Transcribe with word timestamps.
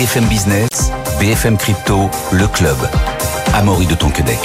BFM 0.00 0.24
Business, 0.28 0.70
BFM 1.20 1.58
Crypto, 1.58 2.08
le 2.32 2.46
club. 2.46 2.78
Amaury 3.52 3.84
de 3.84 3.94
Tonquedec. 3.94 4.38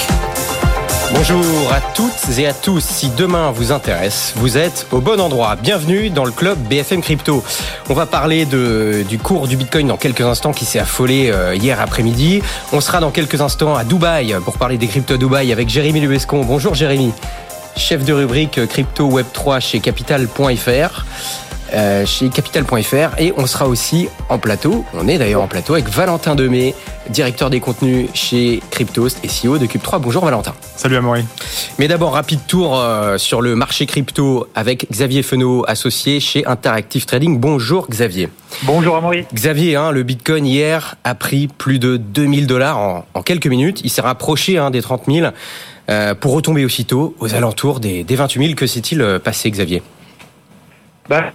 Bonjour 1.13 1.71
à 1.71 1.79
toutes 1.93 2.37
et 2.37 2.45
à 2.45 2.51
tous. 2.53 2.83
Si 2.83 3.09
demain 3.11 3.51
vous 3.51 3.71
intéresse, 3.71 4.33
vous 4.35 4.57
êtes 4.57 4.85
au 4.91 4.99
bon 4.99 5.17
endroit. 5.21 5.55
Bienvenue 5.55 6.09
dans 6.09 6.25
le 6.25 6.31
club 6.31 6.57
BFM 6.67 7.01
Crypto. 7.01 7.41
On 7.89 7.93
va 7.93 8.05
parler 8.05 8.45
du 8.45 9.17
cours 9.17 9.47
du 9.47 9.55
Bitcoin 9.55 9.87
dans 9.87 9.95
quelques 9.95 10.19
instants 10.19 10.51
qui 10.51 10.65
s'est 10.65 10.79
affolé 10.79 11.31
euh, 11.31 11.55
hier 11.55 11.79
après-midi. 11.79 12.41
On 12.73 12.81
sera 12.81 12.99
dans 12.99 13.11
quelques 13.11 13.39
instants 13.39 13.77
à 13.77 13.85
Dubaï 13.85 14.35
pour 14.43 14.57
parler 14.57 14.77
des 14.77 14.87
cryptos 14.87 15.13
à 15.13 15.17
Dubaï 15.17 15.53
avec 15.53 15.69
Jérémy 15.69 16.01
Lubescon. 16.01 16.43
Bonjour 16.43 16.75
Jérémy. 16.75 17.13
Chef 17.77 18.03
de 18.03 18.11
rubrique 18.11 18.65
Crypto 18.67 19.05
Web 19.05 19.27
3 19.31 19.61
chez 19.61 19.79
Capital.fr. 19.79 21.05
Euh, 21.73 22.05
chez 22.05 22.29
capital.fr 22.29 23.19
et 23.19 23.33
on 23.37 23.47
sera 23.47 23.67
aussi 23.67 24.07
en 24.29 24.37
plateau, 24.37 24.85
on 24.93 25.07
est 25.07 25.17
d'ailleurs 25.17 25.41
en 25.41 25.47
plateau 25.47 25.73
avec 25.73 25.89
Valentin 25.89 26.35
Demey, 26.35 26.75
directeur 27.09 27.49
des 27.49 27.59
contenus 27.59 28.07
chez 28.13 28.61
Cryptost 28.69 29.19
et 29.23 29.27
CEO 29.27 29.57
de 29.57 29.65
Cube3. 29.65 29.99
Bonjour 29.99 30.23
Valentin. 30.23 30.53
Salut 30.75 30.95
Amaury. 30.95 31.25
Mais 31.79 31.87
d'abord, 31.87 32.13
rapide 32.13 32.41
tour 32.47 32.79
euh, 32.79 33.17
sur 33.17 33.41
le 33.41 33.55
marché 33.55 33.87
crypto 33.87 34.47
avec 34.53 34.87
Xavier 34.91 35.23
Fenot, 35.23 35.65
associé 35.67 36.19
chez 36.19 36.45
Interactive 36.45 37.05
Trading. 37.05 37.39
Bonjour 37.39 37.87
Xavier. 37.89 38.29
Bonjour 38.63 38.95
Amaury. 38.95 39.25
Xavier, 39.33 39.75
hein, 39.75 39.91
le 39.91 40.03
Bitcoin 40.03 40.45
hier 40.45 40.95
a 41.03 41.15
pris 41.15 41.47
plus 41.47 41.79
de 41.79 41.97
2000 41.97 42.45
dollars 42.45 42.77
en, 42.77 43.21
quelques 43.23 43.47
minutes. 43.47 43.81
Il 43.83 43.89
s'est 43.89 44.01
rapproché 44.01 44.59
hein, 44.59 44.69
des 44.69 44.83
30 44.83 45.03
000 45.07 45.27
euh, 45.89 46.13
pour 46.13 46.33
retomber 46.33 46.63
aussitôt 46.63 47.15
aux 47.19 47.33
alentours 47.33 47.79
des, 47.79 48.03
des 48.03 48.15
28 48.15 48.43
000. 48.45 48.55
Que 48.55 48.67
s'est-il 48.67 49.19
passé 49.23 49.49
Xavier? 49.49 49.81
Bah, 51.07 51.31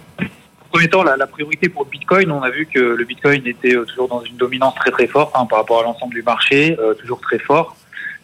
premier 0.71 0.87
temps, 0.87 1.03
la, 1.03 1.17
la, 1.17 1.27
priorité 1.27 1.69
pour 1.69 1.85
Bitcoin, 1.85 2.31
on 2.31 2.41
a 2.41 2.49
vu 2.49 2.65
que 2.65 2.79
le 2.79 3.03
Bitcoin 3.03 3.45
était 3.45 3.75
euh, 3.75 3.85
toujours 3.85 4.07
dans 4.07 4.21
une 4.21 4.37
dominance 4.37 4.75
très 4.75 4.91
très 4.91 5.07
forte 5.07 5.33
hein, 5.35 5.45
par 5.45 5.59
rapport 5.59 5.81
à 5.81 5.83
l'ensemble 5.83 6.13
du 6.13 6.23
marché, 6.23 6.77
euh, 6.79 6.93
toujours 6.93 7.19
très 7.19 7.39
fort. 7.39 7.75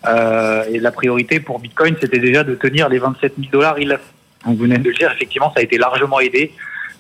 Euh, 0.06 0.64
et 0.72 0.80
la 0.80 0.92
priorité 0.92 1.40
pour 1.40 1.60
Bitcoin, 1.60 1.96
c'était 2.00 2.20
déjà 2.20 2.44
de 2.44 2.56
tenir 2.56 2.88
les 2.90 3.00
27 3.00 3.34
000 3.38 3.52
dollars. 3.52 3.80
Il 3.80 3.98
vous 4.46 4.56
venez 4.56 4.78
de 4.78 4.90
le 4.90 4.96
dire, 4.96 5.12
effectivement, 5.12 5.52
ça 5.54 5.60
a 5.60 5.64
été 5.64 5.78
largement 5.78 6.20
aidé 6.20 6.54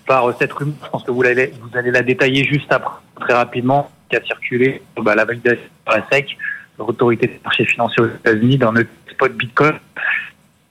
par 0.05 0.29
euh, 0.29 0.33
cette 0.37 0.51
rumeur. 0.51 0.75
Je 0.83 0.89
pense 0.89 1.03
que 1.03 1.11
vous 1.11 1.23
allez, 1.23 1.53
vous 1.61 1.77
allez 1.77 1.91
la 1.91 2.01
détailler 2.01 2.43
juste 2.43 2.71
après, 2.71 2.99
très 3.19 3.33
rapidement, 3.33 3.89
qui 4.09 4.15
a 4.15 4.23
circulé 4.23 4.81
bah, 5.01 5.15
la 5.15 5.25
validation 5.25 5.63
par 5.85 5.97
la 5.97 6.05
SEC, 6.11 6.37
l'autorité 6.77 7.27
des 7.27 7.39
marchés 7.43 7.65
financiers 7.65 8.03
aux 8.03 8.07
États-Unis, 8.07 8.57
dans 8.57 8.73
notre 8.73 8.89
spot 9.11 9.33
Bitcoin 9.33 9.75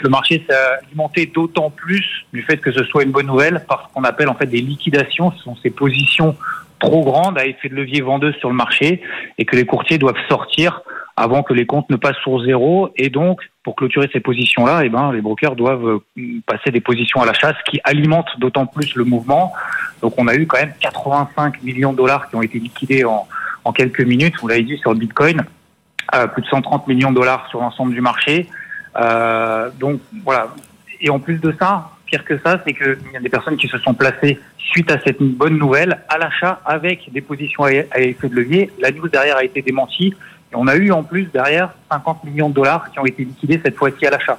le 0.00 0.08
marché 0.08 0.44
s'est 0.48 0.56
alimenté 0.82 1.26
d'autant 1.26 1.70
plus 1.70 2.26
du 2.32 2.42
fait 2.42 2.58
que 2.58 2.72
ce 2.72 2.84
soit 2.84 3.02
une 3.02 3.12
bonne 3.12 3.26
nouvelle 3.26 3.64
parce 3.68 3.90
qu'on 3.92 4.04
appelle 4.04 4.28
en 4.28 4.34
fait 4.34 4.46
des 4.46 4.60
liquidations. 4.60 5.32
Ce 5.32 5.42
sont 5.42 5.56
ces 5.62 5.70
positions 5.70 6.36
trop 6.78 7.02
grandes 7.02 7.38
à 7.38 7.46
effet 7.46 7.68
de 7.68 7.74
levier 7.74 8.02
vendeuse 8.02 8.34
sur 8.36 8.50
le 8.50 8.54
marché 8.54 9.00
et 9.38 9.44
que 9.44 9.56
les 9.56 9.64
courtiers 9.64 9.98
doivent 9.98 10.20
sortir 10.28 10.82
avant 11.16 11.42
que 11.42 11.54
les 11.54 11.64
comptes 11.64 11.88
ne 11.88 11.96
passent 11.96 12.18
sur 12.22 12.44
zéro. 12.44 12.90
Et 12.96 13.08
donc, 13.08 13.40
pour 13.62 13.74
clôturer 13.74 14.08
ces 14.12 14.20
positions-là, 14.20 14.82
eh 14.84 14.90
ben, 14.90 15.12
les 15.12 15.22
brokers 15.22 15.56
doivent 15.56 16.02
euh, 16.18 16.40
passer 16.46 16.70
des 16.70 16.82
positions 16.82 17.22
à 17.22 17.26
la 17.26 17.32
chasse 17.32 17.56
qui 17.70 17.80
alimentent 17.84 18.38
d'autant 18.38 18.66
plus 18.66 18.94
le 18.94 19.04
mouvement. 19.04 19.52
Donc, 20.02 20.12
on 20.18 20.28
a 20.28 20.34
eu 20.34 20.46
quand 20.46 20.58
même 20.58 20.74
85 20.78 21.62
millions 21.62 21.92
de 21.92 21.96
dollars 21.96 22.28
qui 22.28 22.36
ont 22.36 22.42
été 22.42 22.58
liquidés 22.58 23.04
en, 23.06 23.26
en 23.64 23.72
quelques 23.72 24.02
minutes. 24.02 24.34
Vous 24.40 24.48
l'avez 24.48 24.62
dit 24.62 24.76
sur 24.76 24.92
le 24.92 24.98
Bitcoin, 24.98 25.42
euh, 26.14 26.26
plus 26.26 26.42
de 26.42 26.48
130 26.48 26.86
millions 26.86 27.10
de 27.10 27.16
dollars 27.16 27.48
sur 27.48 27.60
l'ensemble 27.60 27.94
du 27.94 28.02
marché. 28.02 28.46
Euh, 28.98 29.70
donc 29.78 30.00
voilà. 30.24 30.48
Et 31.00 31.10
en 31.10 31.18
plus 31.18 31.38
de 31.38 31.54
ça, 31.58 31.90
pire 32.06 32.24
que 32.24 32.38
ça, 32.38 32.60
c'est 32.64 32.72
qu'il 32.72 32.98
y 33.12 33.16
a 33.16 33.20
des 33.20 33.28
personnes 33.28 33.56
qui 33.56 33.68
se 33.68 33.78
sont 33.78 33.94
placées 33.94 34.38
suite 34.58 34.90
à 34.90 34.98
cette 35.00 35.22
bonne 35.22 35.58
nouvelle 35.58 36.00
à 36.08 36.18
l'achat 36.18 36.60
avec 36.64 37.10
des 37.12 37.20
positions 37.20 37.64
à 37.64 37.70
effet 37.72 38.28
de 38.28 38.34
levier. 38.34 38.70
La 38.80 38.90
news 38.90 39.08
derrière 39.08 39.36
a 39.36 39.44
été 39.44 39.62
démentie. 39.62 40.14
Et 40.52 40.54
on 40.54 40.66
a 40.68 40.76
eu 40.76 40.92
en 40.92 41.02
plus 41.02 41.24
derrière 41.24 41.70
50 41.90 42.24
millions 42.24 42.48
de 42.48 42.54
dollars 42.54 42.90
qui 42.90 42.98
ont 43.00 43.06
été 43.06 43.24
liquidés 43.24 43.60
cette 43.64 43.76
fois-ci 43.76 44.06
à 44.06 44.10
l'achat. 44.10 44.38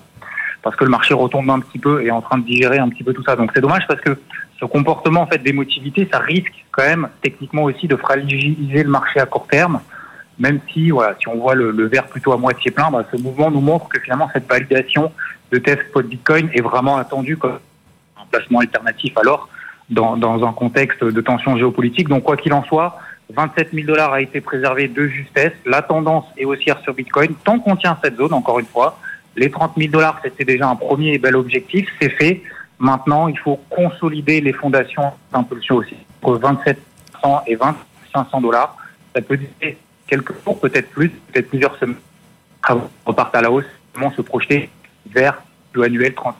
Parce 0.63 0.75
que 0.75 0.83
le 0.83 0.89
marché 0.89 1.13
retombe 1.13 1.49
un 1.49 1.59
petit 1.59 1.79
peu 1.79 2.01
et 2.01 2.07
est 2.07 2.11
en 2.11 2.21
train 2.21 2.37
de 2.37 2.45
digérer 2.45 2.79
un 2.79 2.89
petit 2.89 3.03
peu 3.03 3.13
tout 3.13 3.23
ça. 3.23 3.35
Donc 3.35 3.51
c'est 3.53 3.61
dommage 3.61 3.85
parce 3.87 4.01
que 4.01 4.17
ce 4.59 4.65
comportement 4.65 5.21
en 5.21 5.27
fait 5.27 5.37
d'émotivité, 5.37 6.07
ça 6.11 6.19
risque 6.19 6.65
quand 6.71 6.83
même 6.83 7.09
techniquement 7.21 7.63
aussi 7.63 7.87
de 7.87 7.95
fragiliser 7.95 8.83
le 8.83 8.89
marché 8.89 9.19
à 9.19 9.25
court 9.25 9.47
terme 9.47 9.79
même 10.39 10.59
si, 10.71 10.91
voilà, 10.91 11.15
si 11.19 11.27
on 11.27 11.35
voit 11.35 11.55
le, 11.55 11.71
le 11.71 11.87
verre 11.87 12.07
plutôt 12.07 12.31
à 12.33 12.37
moitié 12.37 12.71
plein, 12.71 12.91
bah, 12.91 13.05
ce 13.11 13.19
mouvement 13.21 13.49
nous 13.49 13.61
montre 13.61 13.89
que 13.89 13.99
finalement 13.99 14.29
cette 14.33 14.47
validation 14.47 15.11
de 15.51 15.57
test 15.57 15.81
spot 15.89 16.05
Bitcoin 16.05 16.49
est 16.53 16.61
vraiment 16.61 16.97
attendue 16.97 17.37
comme 17.37 17.59
un 18.17 18.25
placement 18.29 18.59
alternatif 18.59 19.17
alors 19.17 19.49
dans, 19.89 20.17
dans 20.17 20.45
un 20.45 20.53
contexte 20.53 21.03
de 21.03 21.21
tension 21.21 21.57
géopolitique. 21.57 22.09
Donc 22.09 22.23
quoi 22.23 22.37
qu'il 22.37 22.53
en 22.53 22.63
soit, 22.63 22.99
27 23.33 23.69
000 23.73 23.87
dollars 23.87 24.13
a 24.13 24.21
été 24.21 24.41
préservé 24.41 24.87
de 24.87 25.07
justesse. 25.07 25.53
La 25.65 25.81
tendance 25.81 26.25
est 26.37 26.45
haussière 26.45 26.79
sur 26.81 26.93
Bitcoin. 26.93 27.33
Tant 27.43 27.59
qu'on 27.59 27.75
tient 27.75 27.97
cette 28.03 28.17
zone, 28.17 28.33
encore 28.33 28.59
une 28.59 28.65
fois, 28.65 28.99
les 29.35 29.49
30 29.49 29.73
000 29.77 29.91
dollars, 29.91 30.19
c'était 30.23 30.45
déjà 30.45 30.67
un 30.67 30.75
premier 30.75 31.13
et 31.13 31.17
bel 31.17 31.35
objectif. 31.35 31.87
C'est 32.01 32.09
fait. 32.09 32.41
Maintenant, 32.79 33.27
il 33.27 33.37
faut 33.37 33.59
consolider 33.69 34.39
les 34.41 34.53
fondations 34.53 35.11
d'impulsion 35.31 35.75
aussi. 35.75 35.95
Entre 36.21 36.39
27 36.39 36.79
et 37.47 37.55
20 37.55 37.75
500 38.13 38.41
dollars, 38.41 38.75
ça 39.13 39.21
peut 39.21 39.37
durer 39.37 39.77
quelques 40.07 40.34
jours, 40.44 40.59
peut-être 40.59 40.90
plus, 40.90 41.09
peut-être 41.09 41.50
plusieurs 41.50 41.78
semaines, 41.78 41.97
avant 42.63 42.90
repartent 43.06 43.35
à 43.35 43.41
la 43.41 43.51
hausse, 43.51 43.66
comment 43.94 44.12
se 44.12 44.22
projeter 44.22 44.69
vers 45.09 45.41
le 45.73 45.84
annuel 45.84 46.13
30 46.13 46.35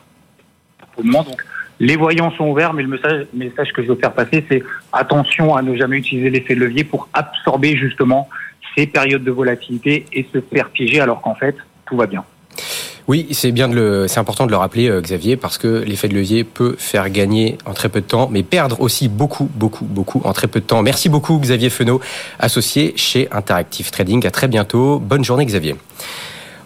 pour 0.94 1.04
le 1.04 1.10
moment. 1.10 1.24
Donc, 1.24 1.44
les 1.80 1.96
voyants 1.96 2.32
sont 2.32 2.46
ouverts, 2.46 2.74
mais 2.74 2.82
le 2.82 2.90
message, 2.90 3.28
message 3.34 3.72
que 3.72 3.84
je 3.84 3.88
veux 3.88 3.96
faire 3.96 4.14
passer, 4.14 4.44
c'est 4.50 4.64
attention 4.92 5.56
à 5.56 5.62
ne 5.62 5.76
jamais 5.76 5.98
utiliser 5.98 6.30
l'effet 6.30 6.56
de 6.56 6.62
levier 6.62 6.84
pour 6.84 7.08
absorber 7.14 7.78
justement 7.78 8.30
ces 8.76 8.88
périodes 8.88 9.24
de 9.24 9.32
volatilité 9.32 10.06
et 10.12 10.28
se 10.34 10.42
faire 10.42 10.70
piéger 10.70 11.00
alors 11.00 11.22
qu'en 11.22 11.36
fait, 11.36 11.56
tout 11.86 11.96
va 11.96 12.08
bien. 12.08 12.24
Oui, 13.08 13.26
c'est 13.32 13.54
bien 13.54 13.70
de 13.70 13.76
le, 13.76 14.08
c'est 14.10 14.20
important 14.20 14.46
de 14.46 14.52
le 14.52 14.58
rappeler, 14.58 14.90
euh, 14.90 15.00
Xavier, 15.00 15.38
parce 15.38 15.58
que 15.58 15.68
l'effet 15.88 16.10
de 16.10 16.14
levier 16.14 16.44
peut 16.44 16.76
faire 16.78 17.10
gagner 17.10 17.58
en 17.66 17.74
très 17.74 17.88
peu 17.88 18.02
de 18.02 18.06
temps, 18.06 18.28
mais 18.30 18.44
perdre 18.44 18.82
aussi 18.82 19.08
beaucoup, 19.08 19.50
beaucoup, 19.56 19.86
beaucoup 19.86 20.22
en 20.26 20.34
très 20.34 20.48
peu 20.48 20.60
de 20.60 20.66
temps. 20.66 20.84
Merci 20.84 21.08
beaucoup, 21.08 21.40
Xavier 21.40 21.70
Fenot, 21.70 22.02
associé 22.38 22.92
chez 22.98 23.30
Interactive 23.32 23.92
Trading. 23.92 24.28
À 24.28 24.32
très 24.32 24.50
bientôt. 24.50 25.00
Bonne 25.00 25.24
journée, 25.24 25.46
Xavier. 25.46 25.76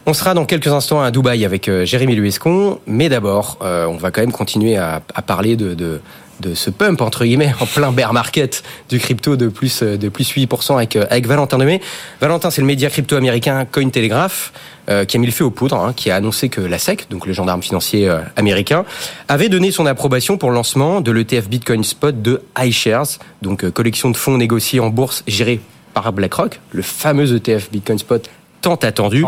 On 0.07 0.15
sera 0.15 0.33
dans 0.33 0.45
quelques 0.45 0.69
instants 0.69 1.03
à 1.03 1.11
Dubaï 1.11 1.45
avec 1.45 1.69
euh, 1.69 1.85
Jérémy 1.85 2.15
Luescon, 2.15 2.79
mais 2.87 3.07
d'abord, 3.07 3.59
euh, 3.61 3.85
on 3.85 3.97
va 3.97 4.09
quand 4.09 4.21
même 4.21 4.31
continuer 4.31 4.77
à, 4.77 4.99
parler 5.27 5.55
de, 5.55 5.75
de, 5.75 6.01
de 6.39 6.55
ce 6.55 6.71
pump 6.71 7.01
entre 7.01 7.23
guillemets 7.23 7.53
en 7.59 7.67
plein 7.67 7.91
bear 7.91 8.13
market 8.13 8.63
du 8.89 8.97
crypto 8.97 9.35
de 9.35 9.47
plus 9.47 9.83
de 9.83 10.09
plus 10.09 10.33
8% 10.33 10.75
avec 10.75 10.95
avec 10.95 11.27
Valentin 11.27 11.59
Demey. 11.59 11.81
Valentin, 12.19 12.49
c'est 12.49 12.61
le 12.61 12.67
média 12.67 12.89
crypto 12.89 13.15
américain 13.15 13.63
Cointelegraph 13.65 14.51
euh, 14.89 15.05
qui 15.05 15.17
a 15.17 15.19
mis 15.19 15.25
le 15.25 15.31
feu 15.31 15.45
aux 15.45 15.51
poudres, 15.51 15.77
hein, 15.77 15.93
qui 15.95 16.09
a 16.11 16.15
annoncé 16.15 16.49
que 16.49 16.61
la 16.61 16.79
SEC, 16.79 17.07
donc 17.09 17.25
le 17.25 17.33
gendarme 17.33 17.61
financier 17.61 18.09
euh, 18.09 18.19
américain, 18.35 18.85
avait 19.27 19.49
donné 19.49 19.71
son 19.71 19.85
approbation 19.85 20.37
pour 20.37 20.49
le 20.49 20.55
lancement 20.55 21.01
de 21.01 21.11
l'ETF 21.11 21.49
Bitcoin 21.49 21.83
Spot 21.83 22.21
de 22.21 22.41
iShares, 22.59 23.19
donc 23.41 23.63
euh, 23.63 23.71
collection 23.71 24.09
de 24.09 24.17
fonds 24.17 24.37
négociés 24.37 24.79
en 24.79 24.89
bourse 24.89 25.23
gérée 25.27 25.59
par 25.93 26.11
BlackRock, 26.13 26.59
le 26.71 26.81
fameux 26.81 27.35
ETF 27.35 27.69
Bitcoin 27.71 27.99
Spot 27.99 28.29
tant 28.61 28.75
attendu. 28.75 29.25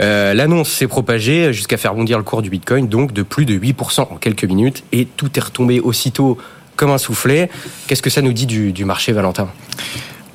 Euh, 0.00 0.34
L'annonce 0.34 0.70
s'est 0.70 0.88
propagée 0.88 1.52
jusqu'à 1.52 1.76
faire 1.76 1.94
bondir 1.94 2.18
le 2.18 2.24
cours 2.24 2.42
du 2.42 2.50
Bitcoin, 2.50 2.88
donc 2.88 3.12
de 3.12 3.22
plus 3.22 3.46
de 3.46 3.56
8% 3.56 4.00
en 4.00 4.16
quelques 4.16 4.44
minutes, 4.44 4.84
et 4.92 5.06
tout 5.06 5.30
est 5.36 5.42
retombé 5.42 5.80
aussitôt 5.80 6.36
comme 6.74 6.90
un 6.90 6.98
soufflet. 6.98 7.48
Qu'est-ce 7.86 8.02
que 8.02 8.10
ça 8.10 8.22
nous 8.22 8.32
dit 8.32 8.46
du, 8.46 8.72
du 8.72 8.84
marché, 8.84 9.12
Valentin? 9.12 9.48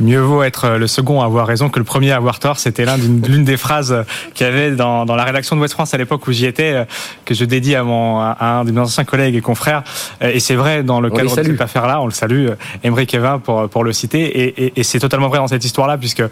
Mieux 0.01 0.19
vaut 0.19 0.44
être 0.44 0.78
le 0.78 0.88
second 0.88 1.22
à 1.22 1.25
avoir 1.25 1.45
raison 1.45 1.69
que 1.69 1.79
le 1.79 1.85
premier 1.85 2.12
à 2.12 2.16
avoir 2.16 2.39
tort. 2.39 2.57
C'était 2.57 2.85
l'une 2.97 3.44
des 3.44 3.57
phrases 3.57 4.03
qu'il 4.34 4.47
y 4.47 4.50
avait 4.50 4.72
dans, 4.72 5.06
dans, 5.06 5.16
la 5.16 5.23
rédaction 5.23 5.56
de 5.56 5.62
West 5.62 5.73
France 5.73 5.94
à 5.94 5.97
l'époque 5.97 6.28
où 6.28 6.31
j'y 6.31 6.45
étais, 6.45 6.73
euh, 6.73 6.85
que 7.25 7.34
je 7.34 7.45
dédie 7.45 7.75
à, 7.75 7.84
mon, 7.84 8.19
à 8.19 8.38
un 8.41 8.66
de 8.66 8.72
mes 8.72 8.79
anciens 8.79 9.03
collègues 9.03 9.35
et 9.35 9.41
confrères. 9.41 9.84
Et 10.22 10.40
c'est 10.40 10.56
vrai 10.56 10.84
dans 10.84 11.00
le 11.00 11.09
cadre 11.09 11.35
de 11.35 11.44
cette 11.44 11.61
affaire-là, 11.61 12.01
on 12.01 12.06
le 12.06 12.11
salue, 12.11 12.50
Emery 12.84 13.06
Kevin 13.06 13.40
pour, 13.44 13.69
pour 13.69 13.84
le 13.84 13.93
citer. 13.93 14.22
Et, 14.22 14.66
et, 14.66 14.73
et 14.76 14.84
c'est 14.84 14.99
totalement 14.99 15.28
vrai 15.28 15.37
dans 15.37 15.47
cette 15.47 15.64
histoire-là, 15.64 15.97
puisque 15.97 16.23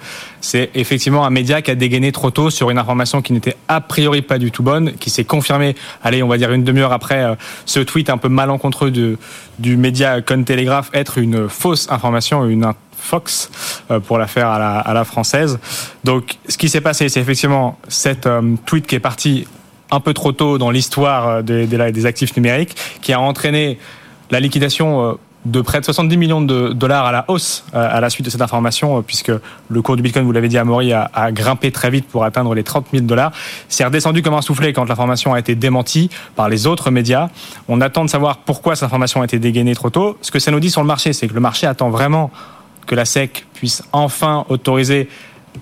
c'est 0.42 0.72
effectivement 0.74 1.26
un 1.26 1.30
média 1.30 1.62
qui 1.62 1.72
a 1.72 1.76
dégainé 1.76 2.12
trop 2.12 2.32
tôt 2.32 2.50
sur 2.50 2.70
une 2.72 2.78
information 2.78 3.22
qui 3.22 3.34
n'était 3.34 3.56
a 3.68 3.82
priori 3.82 4.22
pas 4.22 4.40
du 4.40 4.52
tout 4.52 4.64
bonne, 4.64 4.94
qui 4.94 5.10
s'est 5.10 5.26
confirmée, 5.26 5.76
allez, 6.04 6.24
on 6.24 6.28
va 6.28 6.38
dire 6.38 6.52
une 6.52 6.64
demi-heure 6.64 6.94
après 6.94 7.24
euh, 7.24 7.36
ce 7.66 7.80
tweet 7.80 8.10
un 8.10 8.18
peu 8.18 8.30
malencontreux 8.30 8.92
de, 8.92 9.18
du 9.60 9.78
média 9.78 10.22
Cointelegraph 10.22 10.90
être 10.94 11.18
une 11.18 11.50
fausse 11.50 11.88
information, 11.92 12.46
une 12.46 12.66
Fox 13.00 13.50
euh, 13.90 14.00
pour 14.00 14.18
la 14.18 14.28
faire 14.28 14.50
à 14.50 14.94
la, 14.94 15.04
française. 15.04 15.60
Donc, 16.04 16.38
ce 16.48 16.58
qui 16.58 16.70
s'est 16.70 16.82
passé, 16.82 17.10
c'est 17.10 17.20
effectivement 17.20 17.78
cette 17.88 18.28
euh, 18.28 18.56
tweet 18.66 18.86
qui 18.86 18.96
est 18.96 19.00
partie 19.00 19.48
un 19.92 20.00
peu 20.00 20.14
trop 20.14 20.32
tôt 20.32 20.58
dans 20.58 20.70
l'histoire 20.70 21.28
euh, 21.28 21.42
des, 21.42 21.66
des, 21.66 22.06
actifs 22.06 22.36
numériques, 22.36 22.76
qui 23.02 23.14
a 23.14 23.20
entraîné 23.20 23.80
la 24.30 24.40
liquidation 24.40 25.18
de 25.46 25.62
près 25.62 25.80
de 25.80 25.86
70 25.86 26.18
millions 26.18 26.42
de 26.42 26.74
dollars 26.74 27.06
à 27.06 27.12
la 27.12 27.26
hausse 27.30 27.64
à 27.74 28.00
la 28.00 28.12
suite 28.12 28.26
de 28.26 28.30
cette 28.30 28.42
information, 28.42 29.02
puisque 29.02 29.32
le 29.70 29.82
cours 29.82 29.96
du 29.96 30.04
Bitcoin, 30.04 30.24
vous 30.26 30.32
l'avez 30.34 30.50
dit 30.50 30.58
à 30.60 30.64
Maury, 30.66 30.94
a, 30.94 31.10
a, 31.14 31.32
grimpé 31.32 31.72
très 31.72 31.90
vite 31.90 32.06
pour 32.08 32.24
atteindre 32.26 32.54
les 32.54 32.62
30 32.62 32.88
000 32.92 33.06
dollars. 33.06 33.32
C'est 33.70 33.84
redescendu 33.84 34.22
comme 34.22 34.36
un 34.36 34.42
soufflet 34.42 34.72
quand 34.72 34.88
l'information 34.88 35.34
a 35.34 35.40
été 35.40 35.56
démentie 35.56 36.12
par 36.36 36.48
les 36.48 36.68
autres 36.68 36.92
médias. 36.92 37.30
On 37.68 37.82
attend 37.82 38.06
de 38.06 38.10
savoir 38.10 38.38
pourquoi 38.38 38.76
cette 38.76 38.84
information 38.84 39.22
a 39.22 39.26
été 39.26 39.40
dégainée 39.40 39.74
trop 39.74 39.90
tôt. 39.90 40.18
Ce 40.22 40.30
que 40.30 40.38
ça 40.38 40.52
nous 40.52 40.60
dit 40.60 40.70
sur 40.70 40.82
le 40.82 40.88
marché, 40.88 41.14
c'est 41.14 41.28
que 41.28 41.34
le 41.34 41.40
marché 41.40 41.66
attend 41.66 41.90
vraiment 41.90 42.30
que 42.86 42.96
la 42.96 43.06
SEC 43.06 43.46
puisse 43.54 43.84
enfin 43.92 44.46
autoriser 44.50 45.10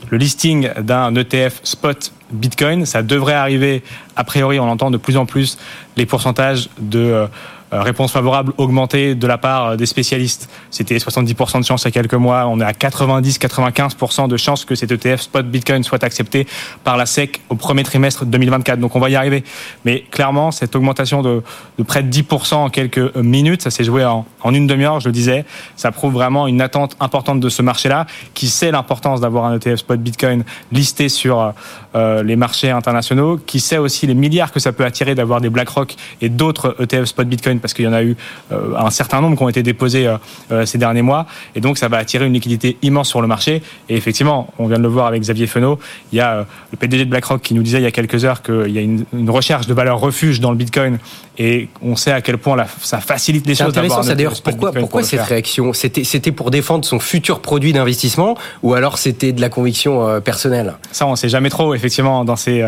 le 0.09 0.17
listing 0.17 0.69
d'un 0.79 1.15
ETF 1.15 1.59
spot 1.63 2.11
Bitcoin. 2.31 2.85
Ça 2.85 3.03
devrait 3.03 3.33
arriver, 3.33 3.83
a 4.15 4.23
priori, 4.23 4.59
on 4.59 4.69
entend 4.69 4.91
de 4.91 4.97
plus 4.97 5.17
en 5.17 5.25
plus 5.25 5.57
les 5.95 6.05
pourcentages 6.05 6.69
de 6.79 6.99
euh, 6.99 7.27
réponse 7.71 8.11
favorable 8.11 8.53
augmentée 8.57 9.15
de 9.15 9.27
la 9.27 9.37
part 9.37 9.65
euh, 9.65 9.75
des 9.75 9.85
spécialistes. 9.85 10.49
C'était 10.71 10.97
70% 10.97 11.59
de 11.59 11.65
chance 11.65 11.83
il 11.83 11.85
y 11.85 11.87
a 11.89 11.91
quelques 11.91 12.13
mois. 12.13 12.47
On 12.47 12.59
est 12.59 12.63
à 12.63 12.71
90-95% 12.71 14.27
de 14.27 14.37
chance 14.37 14.65
que 14.65 14.75
cet 14.75 14.91
ETF 14.91 15.21
spot 15.21 15.45
Bitcoin 15.45 15.83
soit 15.83 16.03
accepté 16.03 16.47
par 16.83 16.97
la 16.97 17.05
SEC 17.05 17.41
au 17.49 17.55
premier 17.55 17.83
trimestre 17.83 18.25
2024. 18.25 18.79
Donc 18.79 18.95
on 18.95 18.99
va 18.99 19.09
y 19.09 19.15
arriver. 19.15 19.43
Mais 19.85 20.05
clairement, 20.11 20.51
cette 20.51 20.75
augmentation 20.75 21.21
de, 21.21 21.43
près 21.85 22.03
de 22.03 22.09
10% 22.09 22.55
en 22.55 22.69
quelques 22.69 23.15
minutes, 23.15 23.61
ça 23.61 23.71
s'est 23.71 23.83
joué 23.83 24.05
en, 24.05 24.25
une 24.45 24.67
demi-heure, 24.67 25.01
je 25.01 25.09
le 25.09 25.13
disais. 25.13 25.45
Ça 25.75 25.91
prouve 25.91 26.13
vraiment 26.13 26.47
une 26.47 26.61
attente 26.61 26.95
importante 26.99 27.39
de 27.39 27.49
ce 27.49 27.61
marché-là, 27.61 28.07
qui 28.33 28.47
sait 28.47 28.71
l'importance 28.71 29.19
d'avoir 29.19 29.45
un 29.45 29.57
ETF 29.57 29.79
spot 29.79 29.99
Bitcoin 29.99 30.43
listé 30.71 31.09
sur 31.09 31.53
euh, 31.95 32.23
les 32.23 32.35
marchés 32.35 32.71
internationaux, 32.71 33.37
qui 33.37 33.59
sait 33.59 33.77
aussi 33.77 34.07
les 34.07 34.13
milliards 34.13 34.51
que 34.53 34.59
ça 34.59 34.71
peut 34.71 34.85
attirer 34.85 35.15
d'avoir 35.15 35.41
des 35.41 35.49
BlackRock 35.49 35.95
et 36.21 36.29
d'autres 36.29 36.75
ETF 36.79 37.05
spot 37.05 37.27
Bitcoin 37.27 37.56
parce 37.59 37.73
qu'il 37.73 37.85
y 37.85 37.87
en 37.87 37.93
a 37.93 38.03
eu 38.03 38.15
euh, 38.51 38.75
un 38.77 38.89
certain 38.89 39.21
nombre 39.21 39.37
qui 39.37 39.43
ont 39.43 39.49
été 39.49 39.63
déposés 39.63 40.07
euh, 40.07 40.17
euh, 40.51 40.65
ces 40.65 40.77
derniers 40.77 41.01
mois. 41.01 41.27
Et 41.55 41.61
donc, 41.61 41.77
ça 41.77 41.87
va 41.87 41.97
attirer 41.97 42.25
une 42.25 42.33
liquidité 42.33 42.77
immense 42.81 43.09
sur 43.09 43.21
le 43.21 43.27
marché. 43.27 43.61
Et 43.89 43.95
effectivement, 43.95 44.53
on 44.57 44.67
vient 44.67 44.77
de 44.77 44.83
le 44.83 44.89
voir 44.89 45.07
avec 45.07 45.21
Xavier 45.21 45.47
Fenot, 45.47 45.79
il 46.11 46.17
y 46.17 46.21
a 46.21 46.45
le 46.71 46.77
PDG 46.77 47.05
de 47.05 47.09
BlackRock 47.09 47.41
qui 47.41 47.53
nous 47.53 47.63
disait 47.63 47.79
il 47.79 47.83
y 47.83 47.87
a 47.87 47.91
quelques 47.91 48.25
heures 48.25 48.41
qu'il 48.41 48.71
y 48.71 48.77
a 48.77 48.81
une, 48.81 49.05
une 49.13 49.29
recherche 49.29 49.67
de 49.67 49.73
valeur 49.73 49.99
refuge 49.99 50.39
dans 50.39 50.51
le 50.51 50.57
Bitcoin 50.57 50.99
et 51.37 51.69
on 51.81 51.95
sait 51.95 52.11
à 52.11 52.21
quel 52.21 52.37
point 52.37 52.55
la, 52.55 52.67
ça 52.81 52.99
facilite 52.99 53.45
les 53.45 53.53
choses. 53.53 53.67
C'est 53.73 53.79
intéressant, 53.79 54.03
ça 54.03 54.15
d'ailleurs. 54.15 54.33
Pourquoi, 54.43 54.71
pourquoi 54.71 55.03
cette 55.03 55.21
réaction? 55.21 55.73
C'était, 55.73 56.03
c'était 56.03 56.31
pour 56.31 56.51
défendre 56.51 56.85
son 56.85 56.99
futur 56.99 57.39
produit 57.39 57.73
d'investissement 57.73 58.37
ou 58.63 58.73
alors 58.73 58.97
c'était 58.97 59.31
de 59.31 59.41
la 59.41 59.49
conviction 59.49 60.07
euh, 60.07 60.19
personnelle? 60.19 60.73
Ça, 60.91 61.05
on 61.07 61.15
sait 61.15 61.29
jamais 61.29 61.49
trop, 61.49 61.73
effectivement, 61.73 62.25
dans 62.25 62.35
ces, 62.35 62.61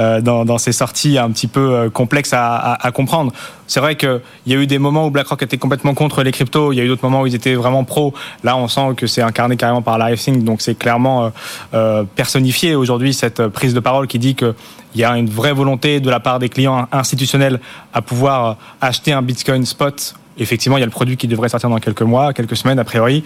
euh, 0.00 0.20
dans, 0.20 0.44
dans, 0.44 0.58
ces 0.58 0.72
sorties 0.72 1.18
un 1.18 1.30
petit 1.30 1.46
peu 1.46 1.74
euh, 1.74 1.90
complexes 1.90 2.32
à, 2.32 2.56
à, 2.56 2.86
à 2.86 2.90
comprendre. 2.90 3.32
C'est 3.66 3.80
vrai 3.80 3.96
qu'il 3.96 4.20
y 4.46 4.54
a 4.54 4.56
eu 4.56 4.66
des 4.66 4.78
moments 4.78 5.06
où 5.06 5.10
BlackRock 5.10 5.42
était 5.42 5.58
complètement 5.58 5.94
contre 5.94 6.22
les 6.22 6.32
cryptos, 6.32 6.72
il 6.72 6.76
y 6.76 6.80
a 6.80 6.84
eu 6.84 6.88
d'autres 6.88 7.04
moments 7.04 7.22
où 7.22 7.26
ils 7.26 7.34
étaient 7.34 7.54
vraiment 7.54 7.84
pro. 7.84 8.14
Là, 8.44 8.56
on 8.56 8.68
sent 8.68 8.94
que 8.96 9.06
c'est 9.06 9.22
incarné 9.22 9.56
carrément 9.56 9.82
par 9.82 9.98
la 9.98 10.06
donc 10.16 10.62
c'est 10.62 10.76
clairement 10.76 11.32
euh, 11.74 12.04
personnifié 12.14 12.74
aujourd'hui 12.74 13.12
cette 13.12 13.48
prise 13.48 13.74
de 13.74 13.80
parole 13.80 14.06
qui 14.06 14.18
dit 14.18 14.34
que 14.34 14.54
il 14.94 15.00
y 15.00 15.04
a 15.04 15.18
une 15.18 15.28
vraie 15.28 15.52
volonté 15.52 16.00
de 16.00 16.08
la 16.08 16.20
part 16.20 16.38
des 16.38 16.48
clients 16.48 16.88
institutionnels 16.90 17.60
à 17.92 18.00
pouvoir 18.06 18.56
acheter 18.80 19.12
un 19.12 19.22
Bitcoin 19.22 19.64
spot. 19.66 20.14
Effectivement, 20.38 20.76
il 20.76 20.80
y 20.80 20.82
a 20.82 20.86
le 20.86 20.92
produit 20.92 21.16
qui 21.16 21.28
devrait 21.28 21.48
sortir 21.48 21.70
dans 21.70 21.78
quelques 21.78 22.02
mois, 22.02 22.32
quelques 22.32 22.56
semaines 22.56 22.78
a 22.78 22.84
priori. 22.84 23.24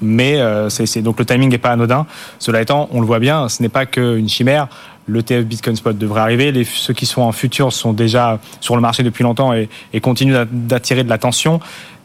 Mais 0.00 0.40
euh, 0.40 0.68
c'est 0.68 1.02
donc 1.02 1.18
le 1.18 1.24
timing 1.24 1.50
n'est 1.50 1.58
pas 1.58 1.70
anodin. 1.70 2.06
Cela 2.38 2.60
étant, 2.60 2.88
on 2.92 3.00
le 3.00 3.06
voit 3.06 3.18
bien, 3.18 3.48
ce 3.48 3.62
n'est 3.62 3.68
pas 3.68 3.86
qu'une 3.86 4.28
chimère. 4.28 4.68
Le 5.06 5.22
TF 5.22 5.44
Bitcoin 5.44 5.74
Spot 5.74 5.96
devrait 5.96 6.20
arriver. 6.20 6.52
Ceux 6.64 6.92
qui 6.92 7.06
sont 7.06 7.22
en 7.22 7.32
futur 7.32 7.72
sont 7.72 7.94
déjà 7.94 8.38
sur 8.60 8.76
le 8.76 8.82
marché 8.82 9.02
depuis 9.02 9.24
longtemps 9.24 9.54
et, 9.54 9.68
et 9.92 10.00
continuent 10.00 10.44
d'attirer 10.50 11.02
de 11.02 11.08
l'attention. 11.08 11.60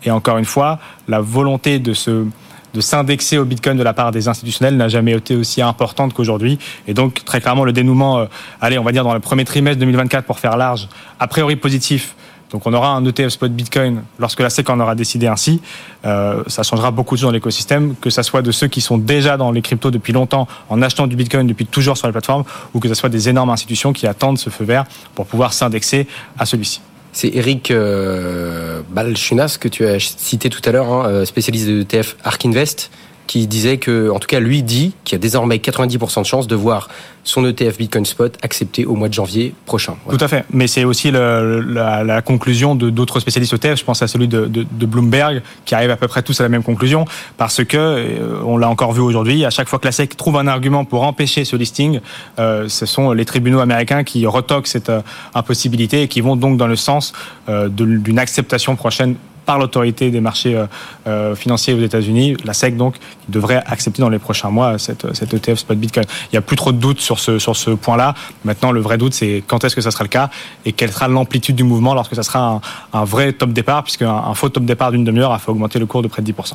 Et 0.06 0.12
encore 0.12 0.38
une 0.38 0.46
fois, 0.46 0.80
la 1.08 1.20
volonté 1.20 1.80
de 1.80 1.94
se 1.94 2.26
de 2.74 2.82
s'indexer 2.82 3.38
au 3.38 3.46
Bitcoin 3.46 3.78
de 3.78 3.84
la 3.84 3.94
part 3.94 4.12
des 4.12 4.28
institutionnels 4.28 4.78
n'a 4.78 4.88
jamais 4.88 5.12
été 5.12 5.36
aussi 5.36 5.62
importante 5.62 6.14
qu'aujourd'hui. 6.14 6.60
Et 6.88 6.94
donc, 6.94 7.24
très 7.26 7.42
clairement, 7.42 7.66
le 7.66 7.74
dénouement, 7.74 8.20
euh, 8.20 8.26
allez, 8.62 8.78
on 8.78 8.84
va 8.84 8.92
dire 8.92 9.04
dans 9.04 9.14
le 9.14 9.20
premier 9.20 9.46
trimestre 9.46 9.80
2024 9.80 10.26
pour 10.26 10.40
faire 10.40 10.58
large, 10.58 10.88
a 11.20 11.28
priori 11.28 11.56
positif. 11.56 12.16
Donc 12.54 12.68
on 12.68 12.74
aura 12.74 12.90
un 12.90 13.04
ETF 13.04 13.30
spot 13.30 13.52
Bitcoin 13.52 14.04
lorsque 14.20 14.40
la 14.40 14.52
SEC 14.52 14.70
en 14.70 14.80
aura 14.80 14.94
décidé 14.94 15.26
ainsi. 15.26 15.60
Euh, 16.06 16.44
ça 16.46 16.62
changera 16.62 16.92
beaucoup 16.92 17.16
de 17.16 17.20
choses 17.20 17.30
dans 17.30 17.34
l'écosystème, 17.34 17.96
que 18.00 18.12
ce 18.12 18.22
soit 18.22 18.44
de 18.44 18.52
ceux 18.52 18.68
qui 18.68 18.80
sont 18.80 19.00
déjà 19.00 19.38
dans 19.38 19.52
les 19.52 19.64
cryptos 19.64 19.90
depuis 19.90 20.14
longtemps 20.14 20.48
en 20.70 20.82
achetant 20.84 21.08
du 21.08 21.16
Bitcoin 21.16 21.48
depuis 21.48 21.66
toujours 21.66 21.98
sur 21.98 22.06
la 22.06 22.14
plateforme, 22.14 22.44
ou 22.76 22.80
que 22.80 22.88
ce 22.88 22.94
soit 22.94 23.10
des 23.10 23.28
énormes 23.28 23.50
institutions 23.50 23.92
qui 23.92 24.06
attendent 24.06 24.38
ce 24.38 24.52
feu 24.52 24.66
vert 24.66 24.86
pour 25.16 25.26
pouvoir 25.26 25.52
s'indexer 25.52 26.08
à 26.38 26.46
celui-ci. 26.46 26.82
C'est 27.14 27.30
Eric 27.36 27.70
euh, 27.70 28.82
Balchunas 28.90 29.58
que 29.60 29.68
tu 29.68 29.86
as 29.86 30.00
cité 30.00 30.50
tout 30.50 30.62
à 30.66 30.72
l'heure, 30.72 30.92
hein, 30.92 31.06
euh, 31.08 31.26
spécialiste 31.26 31.68
de 31.68 31.82
ETF 31.82 32.18
Ark 32.24 32.44
Invest, 32.44 32.90
qui 33.28 33.48
disait 33.48 33.78
que, 33.78 34.10
en 34.10 34.20
tout 34.20 34.28
cas, 34.28 34.40
lui 34.40 34.64
dit 34.64 34.94
qu'il 35.04 35.16
y 35.16 35.18
a 35.18 35.20
désormais 35.20 35.58
90% 35.58 36.22
de 36.22 36.26
chances 36.26 36.48
de 36.48 36.56
voir 36.56 36.90
son 37.24 37.46
ETF 37.46 37.78
Bitcoin 37.78 38.06
Spot 38.06 38.38
accepté 38.42 38.86
au 38.86 38.96
mois 38.96 39.08
de 39.08 39.14
janvier 39.14 39.54
prochain. 39.66 39.96
Tout 40.10 40.18
à 40.20 40.28
fait. 40.28 40.44
Mais 40.52 40.68
c'est 40.68 40.84
aussi 40.84 41.10
la, 41.12 42.22
conclusion 42.22 42.76
de 42.76 42.90
d'autres 42.90 43.20
spécialistes 43.20 43.54
ETF. 43.54 43.80
Je 43.80 43.84
pense 43.84 44.02
à 44.02 44.08
celui 44.08 44.28
de, 44.28 44.66
Bloomberg, 44.86 45.42
qui 45.66 45.76
arrive 45.76 45.90
à 45.90 45.96
peu 45.96 46.08
près 46.08 46.22
tous 46.22 46.40
à 46.42 46.44
la 46.44 46.50
même 46.50 46.64
conclusion, 46.64 47.06
parce 47.38 47.64
que 47.64 47.78
euh, 47.78 48.42
on 48.46 48.58
l'a 48.58 48.70
encore 48.70 48.92
vu 48.92 49.02
aujourd'hui. 49.02 49.46
À 49.46 49.50
chaque 49.50 49.70
fois 49.70 49.80
que 49.80 49.86
la 49.86 49.92
SEC 49.92 50.16
trouve 50.18 50.38
un 50.38 50.48
argument 50.48 50.86
pour 50.86 51.04
empêcher 51.04 51.46
ce 51.46 51.56
listing, 51.56 52.00
euh, 52.40 52.68
ce 52.68 52.86
sont 52.86 53.12
les 53.12 53.26
tribunaux 53.26 53.60
américains 53.60 54.04
qui 54.04 54.26
retoquent 54.28 54.68
cette 54.68 54.90
euh, 54.90 55.02
impossibilité 55.34 56.04
et 56.04 56.08
qui 56.08 56.22
vont 56.22 56.36
donc 56.36 56.58
dans 56.58 56.68
le 56.68 56.76
sens 56.76 57.14
d'une 57.48 58.20
acceptation 58.20 58.76
prochaine 58.76 59.16
par 59.46 59.60
l'autorité 59.60 60.12
des 60.12 60.22
marchés 60.22 60.62
euh, 61.08 61.36
financiers 61.36 61.74
aux 61.74 61.82
États-Unis, 61.82 62.38
la 62.44 62.54
SEC 62.54 62.78
donc, 62.78 62.96
devrait 63.30 63.64
accepter 63.66 64.02
dans 64.02 64.10
les 64.10 64.20
prochains 64.20 64.50
mois 64.50 64.78
cette, 64.78 65.06
ETF 65.34 65.60
spot 65.60 65.78
Bitcoin. 65.78 66.06
Il 66.26 66.34
n'y 66.34 66.38
a 66.38 66.42
plus 66.42 66.56
trop 66.56 66.72
de 66.72 66.78
doutes 66.78 67.00
sur 67.00 67.20
ce, 67.20 67.72
point-là. 67.72 68.14
Maintenant, 68.46 68.72
le 68.72 68.82
vrai 68.82 68.98
doute, 68.98 69.14
c'est 69.14 69.44
quand 69.46 69.64
est-ce 69.64 69.76
que 69.76 69.82
ça 69.82 69.92
sera 69.92 70.04
le 70.04 70.10
cas 70.10 70.30
et 70.66 70.74
quelle 70.74 70.92
sera 70.92 71.08
l'amplitude 71.08 71.56
du 71.56 71.64
mouvement 71.64 71.94
lorsque 71.94 72.16
ça 72.16 72.24
sera 72.24 72.62
un, 72.94 73.04
vrai 73.04 73.34
top 73.34 73.52
départ, 73.52 73.84
puisque 73.84 74.04
un, 74.04 74.34
faux 74.34 74.50
top 74.50 74.66
départ 74.66 74.92
d'une 74.92 75.04
demi-heure 75.04 75.32
a 75.32 75.40
fait 75.40 75.52
augmenter 75.52 75.80
le 75.80 75.86
cours 75.86 76.02
de 76.02 76.08
près 76.08 76.22
de 76.22 76.32
10%. 76.32 76.54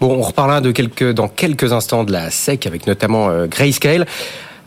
Bon, 0.00 0.16
on 0.18 0.22
reparlera 0.22 0.60
dans 0.60 1.28
quelques 1.28 1.72
instants 1.72 2.04
de 2.04 2.12
la 2.12 2.30
SEC 2.30 2.66
avec 2.66 2.86
notamment 2.86 3.28
euh, 3.28 3.46
Grayscale. 3.46 4.06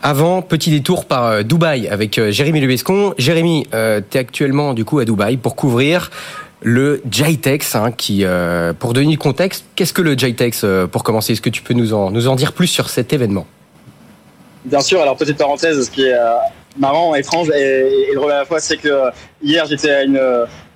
Avant, 0.03 0.41
petit 0.41 0.71
détour 0.71 1.05
par 1.05 1.27
euh, 1.27 1.43
Dubaï 1.43 1.87
avec 1.87 2.17
euh, 2.17 2.31
Jérémy 2.31 2.59
Lebescon. 2.59 3.13
Jérémy, 3.19 3.67
euh, 3.75 4.01
tu 4.09 4.17
es 4.17 4.19
actuellement 4.19 4.73
du 4.73 4.83
coup 4.83 4.97
à 4.97 5.05
Dubaï 5.05 5.37
pour 5.37 5.55
couvrir 5.55 6.09
le 6.63 7.03
JITEX, 7.09 7.75
hein, 7.75 7.91
euh, 8.09 8.73
pour 8.73 8.93
donner 8.93 9.11
le 9.11 9.17
contexte, 9.17 9.65
qu'est-ce 9.75 9.93
que 9.93 10.01
le 10.01 10.17
JITEX 10.17 10.65
pour 10.91 11.03
commencer? 11.03 11.33
Est-ce 11.33 11.41
que 11.41 11.51
tu 11.51 11.61
peux 11.61 11.75
nous 11.75 11.93
en, 11.93 12.09
nous 12.09 12.27
en 12.27 12.35
dire 12.35 12.53
plus 12.53 12.65
sur 12.65 12.89
cet 12.89 13.13
événement? 13.13 13.45
Bien 14.65 14.81
sûr, 14.81 15.01
alors 15.01 15.17
petite 15.17 15.37
parenthèse, 15.37 15.85
ce 15.85 15.91
qui 15.91 16.03
est 16.05 16.15
marrant, 16.77 17.13
étrange 17.15 17.49
et, 17.49 18.09
et 18.11 18.15
drôle 18.15 18.31
à 18.31 18.39
la 18.39 18.45
fois, 18.45 18.59
c'est 18.59 18.77
que 18.77 19.09
hier 19.43 19.65
j'étais 19.65 19.89
à 19.91 20.03
une, 20.03 20.21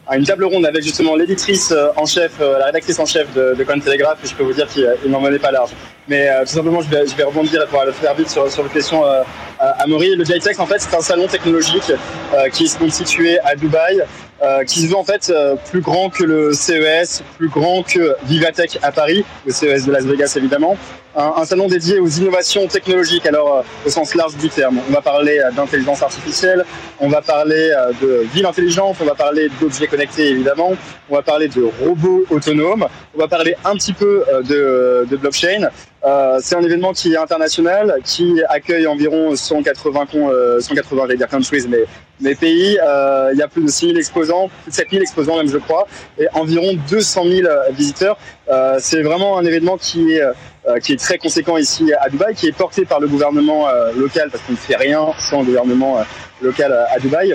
à 0.07 0.17
une 0.17 0.25
table 0.25 0.45
ronde 0.45 0.65
avec 0.65 0.83
justement 0.83 1.15
l'éditrice 1.15 1.71
en 1.95 2.05
chef, 2.07 2.39
la 2.39 2.65
rédactrice 2.65 2.99
en 2.99 3.05
chef 3.05 3.31
de, 3.35 3.53
de 3.55 3.63
Cointelegraph, 3.63 4.17
et 4.23 4.27
je 4.27 4.33
peux 4.33 4.43
vous 4.43 4.53
dire 4.53 4.67
qu'il 4.67 5.11
n'en 5.11 5.21
menait 5.21 5.37
pas 5.37 5.51
large. 5.51 5.69
Mais 6.07 6.29
euh, 6.29 6.41
tout 6.41 6.51
simplement, 6.51 6.81
je 6.81 6.89
vais, 6.89 7.07
je 7.07 7.15
vais 7.15 7.23
rebondir 7.23 7.65
pour 7.67 7.83
le 7.83 7.91
faire 7.91 8.13
vite 8.13 8.29
sur, 8.29 8.51
sur 8.51 8.63
les 8.63 8.69
questions 8.69 9.03
euh, 9.05 9.23
à 9.59 9.87
Maury. 9.87 10.15
Le 10.15 10.23
JITEX, 10.23 10.59
en 10.59 10.65
fait, 10.65 10.79
c'est 10.79 10.95
un 10.95 11.01
salon 11.01 11.27
technologique 11.27 11.91
euh, 12.33 12.49
qui 12.49 12.65
est 12.65 12.89
situé 12.89 13.39
à 13.39 13.55
Dubaï, 13.55 14.03
euh, 14.43 14.63
qui 14.63 14.81
se 14.81 14.87
veut 14.87 14.97
en 14.97 15.03
fait 15.03 15.29
euh, 15.29 15.55
plus 15.71 15.81
grand 15.81 16.09
que 16.09 16.23
le 16.23 16.53
CES, 16.53 17.23
plus 17.37 17.49
grand 17.49 17.83
que 17.83 18.15
Vivatech 18.25 18.77
à 18.83 18.91
Paris, 18.91 19.25
le 19.45 19.51
CES 19.51 19.85
de 19.85 19.91
Las 19.91 20.03
Vegas 20.03 20.33
évidemment. 20.35 20.77
Un, 21.17 21.45
salon 21.45 21.69
dédié 21.69 21.99
aux 21.99 22.09
innovations 22.09 22.67
technologiques, 22.67 23.25
alors 23.25 23.63
au 23.85 23.89
sens 23.89 24.13
large 24.15 24.35
du 24.35 24.49
terme. 24.49 24.81
On 24.89 24.91
va 24.91 24.99
parler 24.99 25.41
d'intelligence 25.55 26.03
artificielle, 26.03 26.65
on 26.99 27.07
va 27.07 27.21
parler 27.21 27.71
de 28.01 28.25
ville 28.33 28.45
intelligente, 28.45 28.97
on 28.99 29.05
va 29.05 29.15
parler 29.15 29.47
d'objets 29.61 29.87
connectés 29.87 30.31
évidemment, 30.31 30.73
on 31.09 31.15
va 31.15 31.21
parler 31.21 31.47
de 31.47 31.63
robots 31.81 32.25
autonomes, 32.29 32.85
on 33.15 33.17
va 33.17 33.29
parler 33.29 33.55
un 33.63 33.75
petit 33.75 33.93
peu 33.93 34.25
de, 34.43 35.07
de 35.09 35.15
blockchain. 35.15 35.69
Euh, 36.05 36.37
c'est 36.41 36.55
un 36.55 36.61
événement 36.61 36.93
qui 36.93 37.13
est 37.13 37.17
international, 37.17 37.99
qui 38.03 38.41
accueille 38.49 38.85
environ 38.85 39.35
180, 39.35 40.05
euh, 40.15 40.59
180 40.59 41.01
j'allais 41.03 41.17
dire 41.17 41.27
countries, 41.27 41.65
mais, 41.67 41.85
mais 42.21 42.35
pays. 42.35 42.77
Euh, 42.85 43.31
il 43.33 43.39
y 43.39 43.41
a 43.41 43.47
plus 43.47 43.63
de 43.63 43.69
6000 43.69 43.97
exposants, 43.97 44.49
plus 44.63 44.71
de 44.71 44.75
7000 44.75 45.01
exposants 45.01 45.37
même, 45.37 45.49
je 45.49 45.57
crois, 45.57 45.87
et 46.19 46.27
environ 46.33 46.77
200 46.89 47.23
000 47.27 47.49
visiteurs. 47.71 48.17
Euh, 48.49 48.77
c'est 48.79 49.01
vraiment 49.01 49.37
un 49.39 49.45
événement 49.45 49.77
qui 49.77 50.13
est, 50.13 50.21
euh, 50.21 50.79
qui 50.79 50.93
est 50.93 50.99
très 50.99 51.17
conséquent 51.17 51.57
ici 51.57 51.91
à 51.99 52.09
Dubaï, 52.09 52.35
qui 52.35 52.47
est 52.47 52.55
porté 52.55 52.85
par 52.85 52.99
le 52.99 53.07
gouvernement 53.07 53.67
euh, 53.67 53.91
local, 53.93 54.29
parce 54.29 54.43
qu'on 54.43 54.53
ne 54.53 54.57
fait 54.57 54.75
rien 54.75 55.07
sans 55.19 55.39
le 55.39 55.45
gouvernement 55.45 55.97
local 56.41 56.71
à 56.93 56.99
Dubaï. 56.99 57.33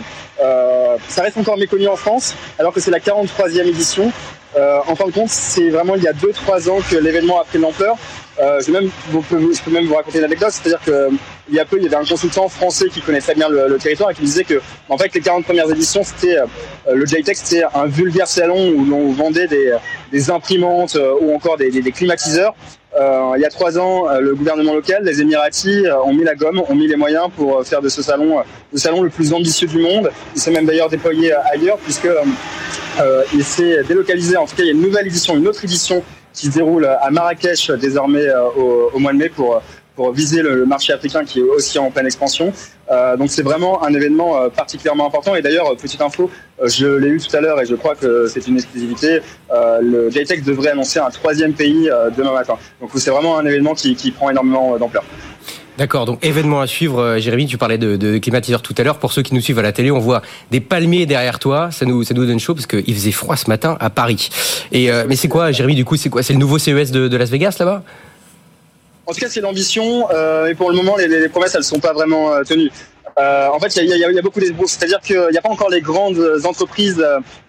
ça 1.09 1.23
reste 1.23 1.39
encore 1.39 1.57
méconnu 1.57 1.89
en 1.89 1.97
France, 1.97 2.35
alors 2.59 2.73
que 2.73 2.81
c'est 2.81 2.91
la 2.91 3.01
43e 3.01 3.67
édition. 3.67 4.13
en 4.57 4.95
fin 4.95 5.07
de 5.07 5.13
compte, 5.13 5.31
c'est 5.31 5.71
vraiment 5.71 5.97
il 5.97 6.03
y 6.03 6.09
a 6.09 6.13
2-3 6.13 6.69
ans 6.69 6.79
que 6.89 6.97
l'événement 6.97 7.41
a 7.41 7.45
pris 7.45 7.59
l'ampleur. 7.59 7.97
Euh, 8.41 8.61
je, 8.61 8.73
peux 9.63 9.71
même 9.71 9.87
vous 9.87 9.95
raconter 9.95 10.19
une 10.19 10.25
anecdote, 10.25 10.51
c'est-à-dire 10.51 10.81
qu'il 10.81 11.55
y 11.55 11.59
a 11.59 11.65
peu, 11.65 11.77
il 11.77 11.83
y 11.83 11.87
avait 11.87 11.97
un 11.97 12.05
consultant 12.05 12.49
français 12.49 12.89
qui 12.89 13.01
très 13.01 13.35
bien 13.35 13.49
le, 13.49 13.77
territoire 13.77 14.11
et 14.11 14.15
qui 14.15 14.23
disait 14.23 14.45
que, 14.45 14.61
en 14.89 14.97
fait, 14.97 15.13
les 15.15 15.21
40 15.21 15.45
premières 15.45 15.71
éditions, 15.71 16.03
c'était 16.03 16.39
euh, 16.39 16.47
le 16.95 17.05
JTEX, 17.05 17.43
c'était 17.45 17.65
un 17.75 17.87
vulgaire 17.87 18.27
salon 18.27 18.73
où 18.75 18.85
l'on 18.85 19.13
vendait 19.13 19.47
des, 19.47 20.31
imprimantes 20.31 20.97
euh, 20.97 21.15
ou 21.21 21.35
encore 21.35 21.57
des, 21.59 21.71
climatiseurs. 21.93 22.55
Euh, 22.99 23.33
il 23.37 23.43
y 23.43 23.45
a 23.45 23.51
trois 23.51 23.79
ans, 23.79 24.07
le 24.19 24.35
gouvernement 24.35 24.75
local, 24.75 25.05
les 25.05 25.21
Émiratis, 25.21 25.85
ont 26.05 26.13
mis 26.13 26.25
la 26.25 26.35
gomme, 26.35 26.63
ont 26.67 26.75
mis 26.75 26.89
les 26.89 26.97
moyens 26.97 27.29
pour 27.37 27.65
faire 27.65 27.83
de 27.83 27.89
ce 27.89 28.03
salon 28.03 28.43
le 28.73 28.79
salon 28.79 29.03
le 29.03 29.11
plus 29.11 29.33
ambitieux 29.33 29.69
du 29.69 29.79
monde. 29.79 30.11
Il 30.35 30.41
s'est 30.41 30.51
même 30.51 30.67
d'ailleurs 30.67 30.89
déployé 30.89 31.33
ailleurs 31.53 31.79
puisque 31.79 32.09
euh, 33.01 33.23
il 33.33 33.45
s'est 33.45 33.83
délocalisé. 33.85 34.37
En 34.37 34.47
tout 34.47 34.57
cas, 34.57 34.63
il 34.63 34.67
y 34.67 34.71
a 34.71 34.73
une 34.73 34.83
nouvelle 34.83 35.07
édition, 35.07 35.37
une 35.37 35.47
autre 35.47 35.65
édition 35.65 36.03
qui 36.33 36.47
se 36.47 36.53
déroule 36.53 36.87
à 36.87 37.11
Marrakech 37.11 37.71
désormais 37.73 38.27
au, 38.57 38.99
mois 38.99 39.13
de 39.13 39.19
mai 39.19 39.29
pour 39.29 39.63
pour 39.97 40.13
viser 40.13 40.41
le 40.41 40.65
marché 40.65 40.95
africain 40.95 41.25
qui 41.25 41.41
est 41.41 41.43
aussi 41.43 41.79
en 41.79 41.91
pleine 41.91 42.07
expansion. 42.07 42.53
donc 43.19 43.29
c'est 43.31 43.43
vraiment 43.43 43.83
un 43.85 43.93
événement 43.93 44.49
particulièrement 44.49 45.07
important. 45.07 45.35
Et 45.35 45.43
d'ailleurs, 45.43 45.77
petite 45.77 46.01
info, 46.01 46.31
je 46.65 46.87
l'ai 46.87 47.09
eu 47.09 47.21
tout 47.21 47.37
à 47.37 47.41
l'heure 47.41 47.61
et 47.61 47.67
je 47.67 47.75
crois 47.75 47.97
que 47.97 48.27
c'est 48.27 48.47
une 48.47 48.57
exclusivité. 48.57 49.21
le 49.51 50.09
JTEX 50.09 50.43
devrait 50.45 50.71
annoncer 50.71 51.01
un 51.01 51.11
troisième 51.11 51.53
pays 51.53 51.91
demain 52.17 52.33
matin. 52.33 52.57
Donc 52.81 52.91
c'est 52.95 53.11
vraiment 53.11 53.37
un 53.37 53.45
événement 53.45 53.75
qui, 53.75 53.95
qui 53.95 54.11
prend 54.11 54.31
énormément 54.31 54.79
d'ampleur. 54.79 55.05
D'accord, 55.79 56.05
donc 56.05 56.25
événement 56.25 56.61
à 56.61 56.67
suivre. 56.67 57.01
Euh, 57.01 57.19
Jérémy, 57.19 57.47
tu 57.47 57.57
parlais 57.57 57.79
de, 57.79 57.97
de 57.97 58.19
climatiseur 58.19 58.63
tout 58.63 58.75
à 58.77 58.83
l'heure. 58.83 58.99
Pour 58.99 59.13
ceux 59.13 59.23
qui 59.23 59.35
nous 59.35 59.41
suivent 59.41 59.59
à 59.59 59.63
la 59.63 59.73
télé, 59.73 59.91
on 59.91 59.99
voit 59.99 60.23
des 60.51 60.61
palmiers 60.61 61.07
derrière 61.07 61.39
toi. 61.39 61.71
Ça 61.71 61.87
nous, 61.87 62.03
ça 62.05 62.15
nous 62.15 62.27
donne 62.27 62.41
chaud 62.41 62.55
parce 62.55 62.67
qu'il 62.67 62.95
faisait 62.95 63.13
froid 63.13 63.37
ce 63.37 63.49
matin 63.49 63.77
à 63.81 63.91
Paris. 63.91 64.29
Et 64.73 64.91
euh, 64.91 65.05
mais 65.09 65.17
c'est 65.17 65.29
quoi, 65.29 65.53
Jérémy 65.53 65.75
Du 65.75 65.85
coup, 65.85 65.97
c'est 65.97 66.11
quoi 66.11 66.23
C'est 66.23 66.33
le 66.33 66.39
nouveau 66.39 66.59
CES 66.59 66.91
de, 66.91 67.09
de 67.09 67.17
Las 67.17 67.31
Vegas 67.31 67.57
là-bas? 67.59 67.83
En 69.07 69.13
tout 69.13 69.21
cas, 69.21 69.29
c'est 69.29 69.41
l'ambition. 69.41 70.09
Euh, 70.11 70.49
et 70.49 70.55
pour 70.55 70.71
le 70.71 70.77
moment, 70.77 70.97
les, 70.97 71.29
promesses, 71.29 71.55
elles 71.55 71.65
sont 71.65 71.81
pas 71.81 71.93
vraiment 71.93 72.31
tenues. 72.45 72.71
En 73.17 73.59
fait, 73.59 73.77
il 73.77 73.87
y, 73.87 74.19
a, 74.19 74.23
beaucoup 74.23 74.41
d'espoirs. 74.41 74.67
C'est-à-dire 74.67 75.01
qu'il 75.01 75.29
n'y 75.31 75.37
a 75.37 75.43
pas 75.43 75.51
encore 75.51 75.69
les 75.69 75.83
grandes 75.83 76.23
entreprises 76.45 77.05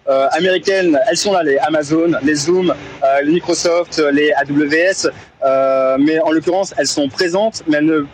américaines. 0.06 1.00
Elles 1.10 1.18
sont 1.18 1.32
là, 1.32 1.44
les 1.44 1.58
Amazon, 1.60 2.12
les 2.24 2.36
Zoom, 2.36 2.74
les 3.24 3.32
Microsoft, 3.32 4.04
les 4.12 4.34
AWS. 4.34 5.12
Euh, 5.44 5.98
mais 6.00 6.20
en 6.20 6.32
l'occurrence, 6.32 6.74
elles 6.78 6.88
sont 6.88 7.10
présentes, 7.10 7.64
mais 7.68 7.78
elles 7.78 7.86
ne 7.86 8.06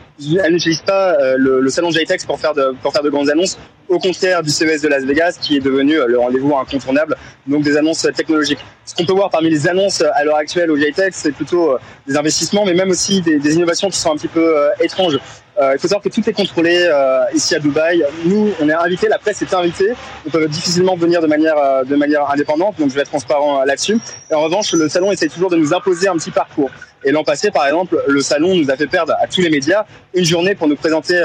elle 0.43 0.53
n'utilise 0.53 0.81
pas 0.81 1.13
euh, 1.13 1.35
le, 1.37 1.59
le, 1.59 1.69
salon 1.69 1.91
JTEX 1.91 2.25
pour 2.25 2.39
faire 2.39 2.53
de 2.53 2.73
pour 2.81 2.93
faire 2.93 3.03
de 3.03 3.09
grandes 3.09 3.29
annonces. 3.29 3.57
Au 3.89 3.99
contraire 3.99 4.43
du 4.43 4.49
CES 4.49 4.81
de 4.81 4.87
Las 4.87 5.03
Vegas, 5.03 5.37
qui 5.39 5.57
est 5.57 5.59
devenu 5.59 5.99
euh, 5.99 6.07
le 6.07 6.19
rendez-vous 6.19 6.55
incontournable, 6.55 7.17
donc 7.45 7.63
des 7.63 7.77
annonces 7.77 8.07
technologiques. 8.15 8.59
Ce 8.85 8.95
qu'on 8.95 9.05
peut 9.05 9.13
voir 9.13 9.29
parmi 9.29 9.49
les 9.49 9.67
annonces 9.67 10.01
à 10.01 10.23
l'heure 10.23 10.37
actuelle 10.37 10.71
au 10.71 10.77
JTEX, 10.77 11.15
c'est 11.15 11.31
plutôt 11.33 11.77
des 12.07 12.17
investissements, 12.17 12.65
mais 12.65 12.73
même 12.73 12.89
aussi 12.89 13.21
des, 13.21 13.39
des, 13.39 13.55
innovations 13.55 13.89
qui 13.89 13.97
sont 13.97 14.11
un 14.11 14.15
petit 14.15 14.29
peu 14.29 14.55
étranges. 14.79 15.19
Euh, 15.59 15.71
il 15.73 15.79
faut 15.79 15.87
savoir 15.87 16.03
que 16.03 16.09
tout 16.09 16.27
est 16.29 16.33
contrôlé 16.33 16.77
euh, 16.83 17.23
ici 17.33 17.55
à 17.55 17.59
Dubaï. 17.59 18.03
Nous, 18.25 18.51
on 18.61 18.69
est 18.69 18.73
invité, 18.73 19.07
la 19.07 19.17
presse 19.17 19.41
est 19.41 19.53
invitée. 19.53 19.91
On 20.25 20.29
peut 20.29 20.47
difficilement 20.47 20.95
venir 20.95 21.21
de 21.21 21.27
manière, 21.27 21.57
euh, 21.57 21.83
de 21.83 21.95
manière 21.95 22.29
indépendante, 22.29 22.75
donc 22.79 22.89
je 22.89 22.95
vais 22.95 23.01
être 23.01 23.09
transparent 23.09 23.63
là-dessus. 23.63 23.97
Et 24.29 24.35
en 24.35 24.41
revanche, 24.41 24.73
le 24.73 24.87
salon 24.87 25.11
essaie 25.11 25.29
toujours 25.29 25.49
de 25.49 25.57
nous 25.57 25.73
imposer 25.73 26.07
un 26.07 26.15
petit 26.15 26.31
parcours. 26.31 26.69
Et 27.03 27.11
l'an 27.11 27.23
passé, 27.23 27.49
par 27.49 27.65
exemple, 27.65 27.99
le 28.07 28.21
salon 28.21 28.55
nous 28.55 28.69
a 28.69 28.75
fait 28.75 28.87
perdre 28.87 29.13
à 29.19 29.27
tous 29.27 29.41
les 29.41 29.49
médias 29.49 29.85
une 30.13 30.25
journée 30.25 30.53
pour 30.53 30.67
nous 30.67 30.75
présenter 30.75 31.23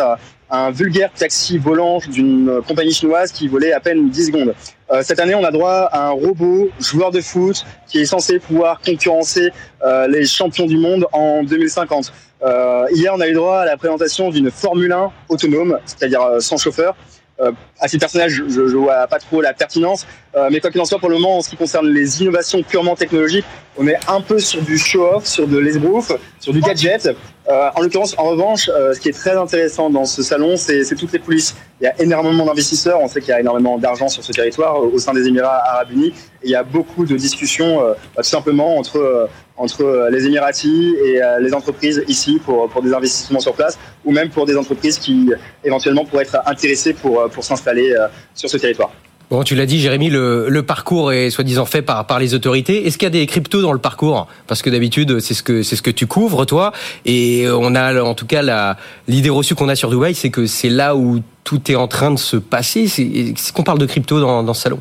un 0.51 0.71
vulgaire 0.71 1.11
taxi 1.13 1.57
volant 1.57 1.99
d'une 2.09 2.61
compagnie 2.69 2.93
chinoise 2.93 3.33
qui 3.33 3.49
volait 3.49 3.73
à 3.73 3.81
peine 3.81 4.11
10 4.11 4.27
secondes. 4.27 4.55
Euh, 4.93 5.03
cette 5.03 5.19
année, 5.19 5.35
on 5.35 5.43
a 5.43 5.51
droit 5.51 5.89
à 5.91 6.09
un 6.09 6.11
robot 6.11 6.69
joueur 6.79 7.11
de 7.11 7.23
foot 7.23 7.65
qui 7.89 8.01
est 8.01 8.05
censé 8.05 8.39
pouvoir 8.39 8.81
concurrencer 8.83 9.51
euh, 9.83 10.07
les 10.07 10.27
champions 10.27 10.67
du 10.67 10.77
monde 10.77 11.07
en 11.13 11.43
2050. 11.43 12.13
Euh, 12.43 12.87
hier, 12.93 13.13
on 13.15 13.21
a 13.21 13.29
eu 13.29 13.35
droit 13.35 13.59
à 13.59 13.65
la 13.65 13.77
présentation 13.77 14.31
d'une 14.31 14.51
Formule 14.51 14.93
1 14.93 15.13
autonome, 15.29 15.79
c'est-à-dire 15.85 16.21
sans 16.41 16.57
chauffeur. 16.57 16.97
Euh, 17.41 17.51
à 17.81 17.89
ces 17.89 17.99
personnages, 17.99 18.33
je, 18.33 18.49
je 18.49 18.77
vois 18.77 19.07
pas 19.07 19.19
trop 19.19 19.41
la 19.41 19.53
pertinence, 19.53 20.07
euh, 20.37 20.49
mais 20.51 20.61
quoi 20.61 20.71
qu'il 20.71 20.81
en 20.81 20.85
soit, 20.85 20.99
pour 20.99 21.09
le 21.09 21.17
moment, 21.17 21.39
en 21.39 21.41
ce 21.41 21.49
qui 21.49 21.57
concerne 21.57 21.89
les 21.89 22.23
innovations 22.23 22.63
purement 22.63 22.95
technologiques, 22.95 23.47
on 23.79 23.87
est 23.89 23.99
un 24.07 24.21
peu 24.21 24.39
sur 24.39 24.61
du 24.63 24.77
show-off, 24.79 25.25
sur 25.25 25.49
de 25.49 25.59
l'esbrouf, 25.59 26.13
sur 26.39 26.53
du 26.53 26.61
gadget. 26.61 27.09
Euh, 27.53 27.69
en 27.75 27.83
l'occurrence, 27.83 28.15
en 28.19 28.25
revanche, 28.31 28.71
euh, 28.73 28.95
ce 28.95 29.01
qui 29.01 29.11
est 29.11 29.13
très 29.13 29.37
intéressant 29.37 29.91
dans 29.91 30.07
ce 30.07 30.23
salon, 30.23 30.57
c'est 30.57 30.85
toutes 30.97 31.13
les 31.13 31.19
coulisses. 31.19 31.55
Il 31.81 31.85
y 31.85 31.87
a 31.87 32.01
énormément 32.01 32.47
d'investisseurs, 32.47 32.99
on 33.01 33.09
sait 33.09 33.21
qu'il 33.21 33.29
y 33.29 33.35
a 33.35 33.41
énormément 33.41 33.77
d'argent 33.79 34.09
sur 34.09 34.25
ce 34.25 34.33
territoire 34.33 34.83
au 34.83 34.99
sein 34.99 35.13
des 35.13 35.29
Émirats 35.29 35.61
arabes 35.67 35.91
unis, 35.91 36.15
et 36.43 36.47
il 36.47 36.51
y 36.51 36.55
a 36.55 36.63
beaucoup 36.63 37.05
de 37.05 37.15
discussions 37.15 37.85
euh, 37.85 37.93
tout 38.17 38.23
simplement 38.23 38.79
entre 38.79 38.97
euh, 38.97 39.27
entre 39.59 40.09
les 40.11 40.27
Émiratis 40.27 40.95
et 41.05 41.21
les 41.41 41.55
entreprises 41.55 42.03
ici 42.09 42.41
pour, 42.45 42.69
pour 42.71 42.83
des 42.83 42.93
investissements 42.93 43.39
sur 43.39 43.53
place 43.53 43.79
ou 44.05 44.11
même 44.11 44.31
pour 44.31 44.47
des 44.47 44.57
entreprises 44.57 44.99
qui 44.99 45.31
éventuellement 45.63 46.05
pourraient 46.07 46.25
être 46.25 46.41
intéressées 46.47 46.95
pour, 46.95 47.29
pour 47.29 47.45
s'installer 47.45 47.95
sur 48.35 48.49
ce 48.49 48.57
territoire. 48.57 48.91
Bon, 49.33 49.45
tu 49.45 49.55
l'as 49.55 49.65
dit, 49.65 49.81
Jérémy, 49.81 50.11
le, 50.11 50.51
le 50.51 50.63
parcours 50.63 51.11
est 51.11 51.31
soi-disant 51.31 51.65
fait 51.65 51.81
par, 51.81 52.07
par 52.07 52.19
les 52.19 52.35
autorités. 52.35 52.87
Est-ce 52.87 52.99
qu'il 52.99 53.07
y 53.07 53.09
a 53.09 53.11
des 53.11 53.25
cryptos 53.27 53.63
dans 53.63 53.73
le 53.73 53.79
parcours? 53.79 54.27
Parce 54.47 54.61
que 54.61 54.69
d'habitude, 54.69 55.21
c'est 55.21 55.33
ce 55.33 55.43
que 55.43 55.63
c'est 55.63 55.75
ce 55.75 55.81
que 55.81 55.91
tu 55.91 56.07
couvres, 56.07 56.45
toi. 56.45 56.71
Et 57.07 57.47
on 57.49 57.75
a, 57.75 58.03
en 58.03 58.13
tout 58.13 58.27
cas, 58.27 58.77
l'idée 59.09 59.31
reçue 59.31 59.55
qu'on 59.55 59.71
a 59.71 59.75
sur 59.75 59.89
Dubaï, 59.89 60.15
c'est 60.15 60.29
que 60.29 60.45
c'est 60.45 60.69
là 60.69 60.97
où 60.97 61.21
tout 61.45 61.71
est 61.71 61.77
en 61.77 61.89
train 61.89 62.11
de 62.11 62.19
se 62.19 62.37
passer. 62.37 62.89
C'est 62.89 63.35
qu'on 63.55 63.63
parle 63.63 63.79
de 63.79 63.87
crypto 63.87 64.21
dans, 64.21 64.43
dans 64.43 64.53
ce 64.53 64.65
salon 64.65 64.81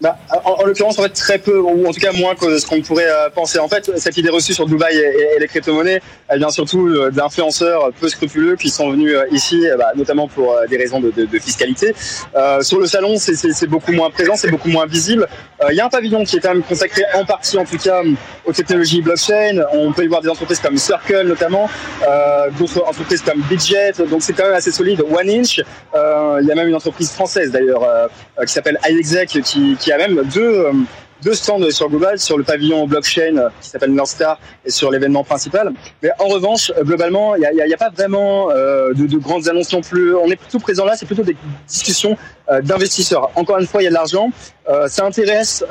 bah, 0.00 0.16
en, 0.44 0.52
en 0.52 0.64
l'occurrence, 0.64 0.98
en 0.98 1.02
fait, 1.02 1.10
très 1.10 1.38
peu, 1.38 1.58
ou 1.58 1.86
en 1.86 1.92
tout 1.92 2.00
cas 2.00 2.12
moins 2.12 2.34
que 2.34 2.58
ce 2.58 2.66
qu'on 2.66 2.80
pourrait 2.80 3.08
euh, 3.08 3.28
penser. 3.30 3.58
En 3.58 3.68
fait, 3.68 3.90
cette 3.96 4.16
idée 4.16 4.30
reçue 4.30 4.54
sur 4.54 4.66
Dubaï 4.66 4.96
et, 4.96 5.36
et 5.36 5.40
les 5.40 5.46
crypto-monnaies, 5.46 6.00
elle 6.28 6.38
vient 6.38 6.50
surtout 6.50 6.86
euh, 6.88 7.10
d'influenceurs 7.10 7.90
peu 8.00 8.08
scrupuleux 8.08 8.56
qui 8.56 8.70
sont 8.70 8.90
venus 8.90 9.14
euh, 9.14 9.24
ici, 9.30 9.66
bah, 9.78 9.92
notamment 9.96 10.28
pour 10.28 10.56
des 10.68 10.76
raisons 10.76 11.00
de, 11.00 11.10
de, 11.10 11.26
de 11.26 11.38
fiscalité. 11.38 11.94
Euh, 12.34 12.62
sur 12.62 12.78
le 12.78 12.86
salon, 12.86 13.16
c'est 13.18 13.66
beaucoup 13.66 13.92
moins 13.92 14.10
présent, 14.10 14.34
c'est 14.36 14.50
beaucoup 14.50 14.68
moins 14.68 14.86
visible. 14.86 15.28
Il 15.70 15.76
y 15.76 15.80
a 15.80 15.86
un 15.86 15.88
pavillon 15.88 16.24
qui 16.24 16.36
est 16.36 16.40
quand 16.40 16.54
même 16.54 16.62
consacré 16.62 17.02
en 17.14 17.24
partie, 17.24 17.58
en 17.58 17.64
tout 17.64 17.76
cas, 17.76 18.02
aux 18.46 18.52
technologies 18.52 19.02
blockchain. 19.02 19.62
On 19.72 19.92
peut 19.92 20.04
y 20.04 20.06
voir 20.06 20.22
des 20.22 20.28
entreprises 20.28 20.60
comme 20.60 20.78
Circle, 20.78 21.26
notamment, 21.26 21.68
d'autres 22.58 22.82
entreprises 22.86 23.20
comme 23.20 23.40
Bitjet. 23.42 23.92
Donc, 24.10 24.22
c'est 24.22 24.32
quand 24.32 24.44
même 24.44 24.54
assez 24.54 24.72
solide. 24.72 25.02
One 25.02 25.28
Inch. 25.28 25.58
Il 25.58 26.46
y 26.46 26.52
a 26.52 26.54
même 26.54 26.68
une 26.68 26.74
entreprise 26.74 27.10
française, 27.10 27.50
d'ailleurs, 27.50 27.82
qui 28.46 28.52
s'appelle 28.52 28.78
iExec, 28.88 29.28
qui, 29.44 29.89
y 29.90 29.92
a 29.92 29.98
même 29.98 30.22
deux, 30.32 30.40
euh, 30.42 30.72
deux 31.22 31.34
stands 31.34 31.70
sur 31.70 31.88
Google, 31.88 32.18
sur 32.18 32.38
le 32.38 32.44
pavillon 32.44 32.86
blockchain 32.86 33.36
euh, 33.36 33.48
qui 33.60 33.68
s'appelle 33.68 33.92
Northstar 33.92 34.38
et 34.64 34.70
sur 34.70 34.90
l'événement 34.90 35.24
principal. 35.24 35.72
Mais 36.02 36.10
en 36.18 36.28
revanche, 36.28 36.70
euh, 36.76 36.84
globalement, 36.84 37.34
il 37.34 37.40
n'y 37.40 37.74
a, 37.74 37.76
pas 37.76 37.90
vraiment 37.90 38.48
de, 38.48 39.06
de, 39.06 39.18
grandes 39.18 39.48
annonces 39.48 39.72
non 39.72 39.80
plus. 39.80 40.14
On 40.14 40.30
est 40.30 40.36
plutôt 40.36 40.58
présent 40.58 40.84
là, 40.84 40.96
c'est 40.96 41.06
plutôt 41.06 41.22
des 41.22 41.36
discussions 41.68 42.16
d'investisseurs. 42.62 43.30
Encore 43.36 43.58
une 43.58 43.66
fois, 43.66 43.80
il 43.80 43.84
y 43.84 43.88
a 43.88 43.90
de 43.90 43.94
l'argent. 43.94 44.30
ça 44.88 45.04
intéresse 45.04 45.64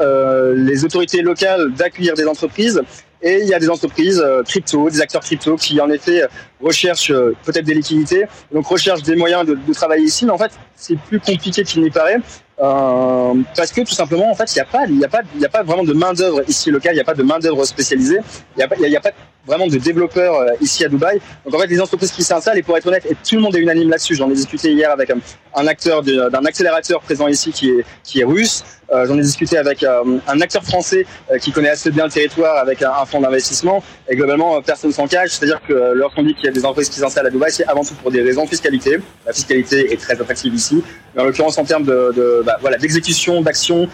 les 0.55 0.85
autorités 0.85 1.21
locales 1.21 1.71
d'accueillir 1.73 2.13
des 2.13 2.25
entreprises. 2.25 2.81
Et 3.21 3.39
il 3.41 3.47
y 3.47 3.53
a 3.53 3.59
des 3.59 3.69
entreprises 3.69 4.23
crypto, 4.45 4.89
des 4.89 5.01
acteurs 5.01 5.21
crypto 5.21 5.55
qui 5.57 5.81
en 5.81 5.89
effet 5.89 6.23
recherchent 6.61 7.13
peut-être 7.43 7.65
des 7.65 7.73
liquidités, 7.73 8.25
donc 8.53 8.65
recherchent 8.67 9.03
des 9.03 9.15
moyens 9.15 9.45
de, 9.45 9.55
de 9.55 9.73
travailler 9.73 10.05
ici. 10.05 10.25
Mais 10.25 10.31
en 10.31 10.37
fait, 10.37 10.51
c'est 10.75 10.97
plus 10.97 11.19
compliqué 11.19 11.63
qu'il 11.63 11.81
n'y 11.81 11.89
paraît. 11.89 12.19
Euh, 12.61 13.33
parce 13.55 13.71
que 13.71 13.81
tout 13.81 13.93
simplement, 13.93 14.29
en 14.29 14.35
fait, 14.35 14.53
il 14.53 14.55
n'y 14.55 14.61
a 14.61 14.65
pas, 14.65 14.85
il 14.87 14.99
y 14.99 15.05
a 15.05 15.07
pas, 15.07 15.21
il 15.35 15.41
y 15.41 15.45
a 15.45 15.49
pas 15.49 15.63
vraiment 15.63 15.83
de 15.83 15.93
main 15.93 16.13
d'œuvre 16.13 16.41
ici 16.47 16.71
locale. 16.71 16.93
Il 16.93 16.95
n'y 16.95 17.01
a 17.01 17.05
pas 17.05 17.13
de 17.13 17.23
main 17.23 17.39
d'œuvre 17.39 17.63
spécialisée. 17.65 18.19
Il 18.57 18.65
n'y 18.65 18.85
a 18.85 18.89
y 18.89 18.97
a 18.97 19.01
pas 19.01 19.11
vraiment 19.45 19.67
de 19.67 19.77
développeurs 19.77 20.35
euh, 20.35 20.51
ici 20.59 20.83
à 20.83 20.89
Dubaï. 20.89 21.21
Donc 21.45 21.55
en 21.55 21.59
fait, 21.59 21.67
les 21.67 21.79
entreprises 21.79 22.11
qui 22.11 22.23
s'installent, 22.23 22.57
et 22.57 22.63
pour 22.63 22.77
être 22.77 22.87
honnête, 22.87 23.05
et 23.09 23.15
tout 23.15 23.35
le 23.35 23.41
monde 23.41 23.55
est 23.55 23.59
unanime 23.59 23.89
là-dessus. 23.89 24.15
J'en 24.15 24.29
ai 24.29 24.33
discuté 24.33 24.71
hier 24.71 24.91
avec 24.91 25.09
un, 25.09 25.19
un 25.55 25.67
acteur 25.67 26.03
d'un 26.03 26.45
accélérateur 26.45 26.99
présent 27.01 27.27
ici 27.27 27.51
qui 27.51 27.69
est, 27.69 27.85
qui 28.03 28.19
est 28.19 28.25
russe. 28.25 28.63
Euh, 28.91 29.05
J'en 29.05 29.17
ai 29.17 29.21
discuté 29.21 29.57
avec 29.57 29.83
euh, 29.83 30.17
un 30.27 30.41
acteur 30.41 30.63
français 30.63 31.05
euh, 31.31 31.37
qui 31.37 31.51
connaît 31.51 31.69
assez 31.69 31.91
bien 31.91 32.05
le 32.05 32.11
territoire 32.11 32.57
avec 32.57 32.81
un, 32.81 32.91
un 32.91 33.05
fonds 33.05 33.21
d'investissement. 33.21 33.83
Et 34.07 34.15
globalement, 34.15 34.61
personne 34.61 34.91
s'en 34.91 35.07
cache. 35.07 35.31
C'est-à-dire 35.31 35.61
que 35.67 35.73
lorsqu'on 35.93 36.23
dit 36.23 36.33
qu'il 36.33 36.45
y 36.45 36.47
a 36.47 36.51
des 36.51 36.65
entreprises 36.65 36.89
qui 36.89 36.99
s'installent 36.99 37.27
à 37.27 37.29
Dubaï, 37.29 37.51
c'est 37.51 37.67
avant 37.67 37.83
tout 37.83 37.93
pour 37.95 38.11
des 38.11 38.21
raisons 38.21 38.45
de 38.45 38.49
fiscalité. 38.49 38.99
La 39.25 39.33
fiscalité 39.33 39.93
est 39.93 39.97
très 39.97 40.13
attractive 40.13 40.53
ici. 40.53 40.83
Mais 41.13 41.21
en 41.21 41.25
l'occurrence, 41.25 41.57
en 41.57 41.65
termes 41.65 41.83
de, 41.85 42.43
bah, 42.45 42.57
voilà, 42.61 42.77
d'exécution, 42.77 43.41
d'action, 43.41 43.87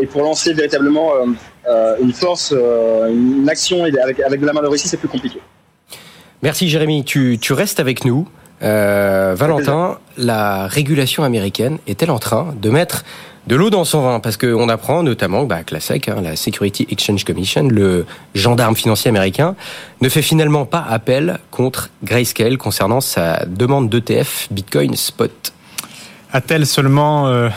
et 0.00 0.06
pour 0.06 0.22
lancer 0.22 0.52
véritablement 0.52 1.12
une 2.00 2.12
force, 2.12 2.52
une 2.52 3.48
action 3.48 3.84
avec, 3.84 4.20
avec 4.20 4.40
de 4.40 4.46
la 4.46 4.52
main 4.52 4.62
de 4.62 4.74
ici, 4.74 4.88
c'est 4.88 4.96
plus 4.96 5.08
compliqué. 5.08 5.40
Merci 6.42 6.68
Jérémy. 6.68 7.04
Tu, 7.04 7.38
tu 7.40 7.52
restes 7.52 7.80
avec 7.80 8.04
nous. 8.04 8.28
Euh, 8.64 9.34
Valentin, 9.36 9.98
la 10.16 10.66
régulation 10.66 11.22
américaine 11.22 11.78
est-elle 11.86 12.10
en 12.10 12.18
train 12.18 12.54
de 12.60 12.70
mettre 12.70 13.04
de 13.46 13.56
l'eau 13.56 13.68
dans 13.68 13.84
son 13.84 14.02
vin? 14.02 14.20
Parce 14.20 14.38
qu'on 14.38 14.68
apprend 14.70 15.02
notamment 15.02 15.44
bah, 15.44 15.64
que 15.64 15.74
la 15.74 15.80
SEC, 15.80 16.08
hein, 16.08 16.16
la 16.22 16.34
Security 16.34 16.86
Exchange 16.90 17.24
Commission, 17.24 17.68
le 17.68 18.06
gendarme 18.34 18.74
financier 18.74 19.10
américain, 19.10 19.54
ne 20.00 20.08
fait 20.08 20.22
finalement 20.22 20.64
pas 20.64 20.84
appel 20.88 21.38
contre 21.50 21.90
Grayscale 22.02 22.56
concernant 22.56 23.02
sa 23.02 23.44
demande 23.44 23.90
d'ETF 23.90 24.48
Bitcoin 24.50 24.96
Spot. 24.96 25.52
A-t-elle 26.32 26.66
seulement 26.66 27.28
euh, 27.28 27.48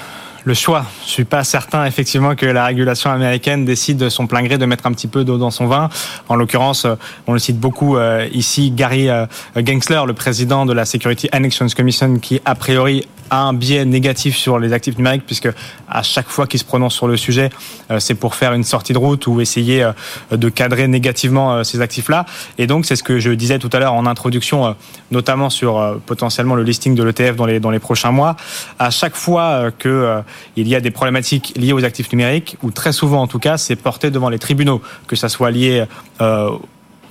le 0.48 0.54
choix. 0.54 0.86
Je 1.06 1.10
suis 1.10 1.26
pas 1.26 1.44
certain 1.44 1.86
effectivement 1.86 2.34
que 2.34 2.46
la 2.46 2.66
régulation 2.66 3.12
américaine 3.12 3.66
décide 3.66 3.98
de 3.98 4.08
son 4.08 4.28
plein 4.28 4.42
gré 4.44 4.58
de 4.58 4.66
mettre 4.66 4.88
un 4.88 4.94
petit 4.94 5.08
peu 5.08 5.26
d'eau 5.26 5.38
dans 5.38 5.52
son 5.52 5.68
vin. 5.68 5.90
En 6.30 6.36
l'occurrence, 6.36 6.88
on 7.28 7.34
le 7.34 7.40
cite 7.40 7.60
beaucoup 7.60 7.98
euh, 7.98 8.28
ici, 8.32 8.72
Gary 8.72 9.10
euh, 9.10 9.26
Gensler, 9.58 10.02
le 10.08 10.14
président 10.14 10.66
de 10.66 10.72
la 10.72 10.86
Security 10.86 11.28
Exchange 11.34 11.76
Commission, 11.76 12.18
qui 12.20 12.40
a 12.46 12.56
priori 12.56 13.06
a 13.30 13.42
un 13.42 13.54
biais 13.54 13.86
négatif 13.86 14.36
sur 14.36 14.60
les 14.60 14.74
actifs 14.74 14.98
numériques 14.98 15.26
puisque 15.26 15.50
à 15.90 16.04
chaque 16.04 16.28
fois 16.28 16.48
qu'il 16.48 16.60
se 16.60 16.66
prononce 16.66 16.94
sur 16.94 17.08
le 17.08 17.18
sujet, 17.18 17.50
euh, 17.92 18.00
c'est 18.00 18.16
pour 18.16 18.36
faire 18.36 18.54
une 18.54 18.64
sortie 18.64 18.94
de 18.94 18.98
route 18.98 19.28
ou 19.28 19.42
essayer 19.42 19.84
euh, 19.84 19.92
de 20.32 20.50
cadrer 20.50 20.88
négativement 20.88 21.54
euh, 21.54 21.64
ces 21.64 21.82
actifs-là. 21.82 22.26
Et 22.58 22.68
donc 22.68 22.86
c'est 22.86 22.96
ce 22.96 23.04
que 23.04 23.20
je 23.20 23.32
disais 23.32 23.60
tout 23.60 23.70
à 23.74 23.80
l'heure 23.80 23.94
en 23.94 24.06
introduction, 24.06 24.76
notamment 25.12 25.50
sur 25.50 26.00
potentiellement 26.06 26.56
le 26.56 26.64
listing 26.64 26.96
de 26.96 27.04
l'ETF 27.04 27.36
dans 27.36 27.46
les 27.46 27.60
dans 27.60 27.72
les 27.72 27.80
prochains 27.80 28.12
mois. 28.12 28.36
À 28.80 28.90
chaque 28.90 29.16
fois 29.16 29.72
que 29.72 30.22
il 30.56 30.68
y 30.68 30.76
a 30.76 30.82
des 30.82 30.92
problématiques 30.92 31.54
liées 31.56 31.74
aux 31.74 31.84
actifs 31.84 32.12
numériques, 32.12 32.58
ou 32.64 32.72
très 32.72 32.92
souvent 32.92 33.22
en 33.22 33.28
tout 33.28 33.40
cas, 33.40 33.58
c'est 33.58 33.76
porté 33.76 34.12
devant 34.12 34.30
les 34.30 34.40
tribunaux, 34.40 34.82
que 35.08 35.16
ça 35.16 35.30
soit 35.30 35.52
lié 35.52 35.86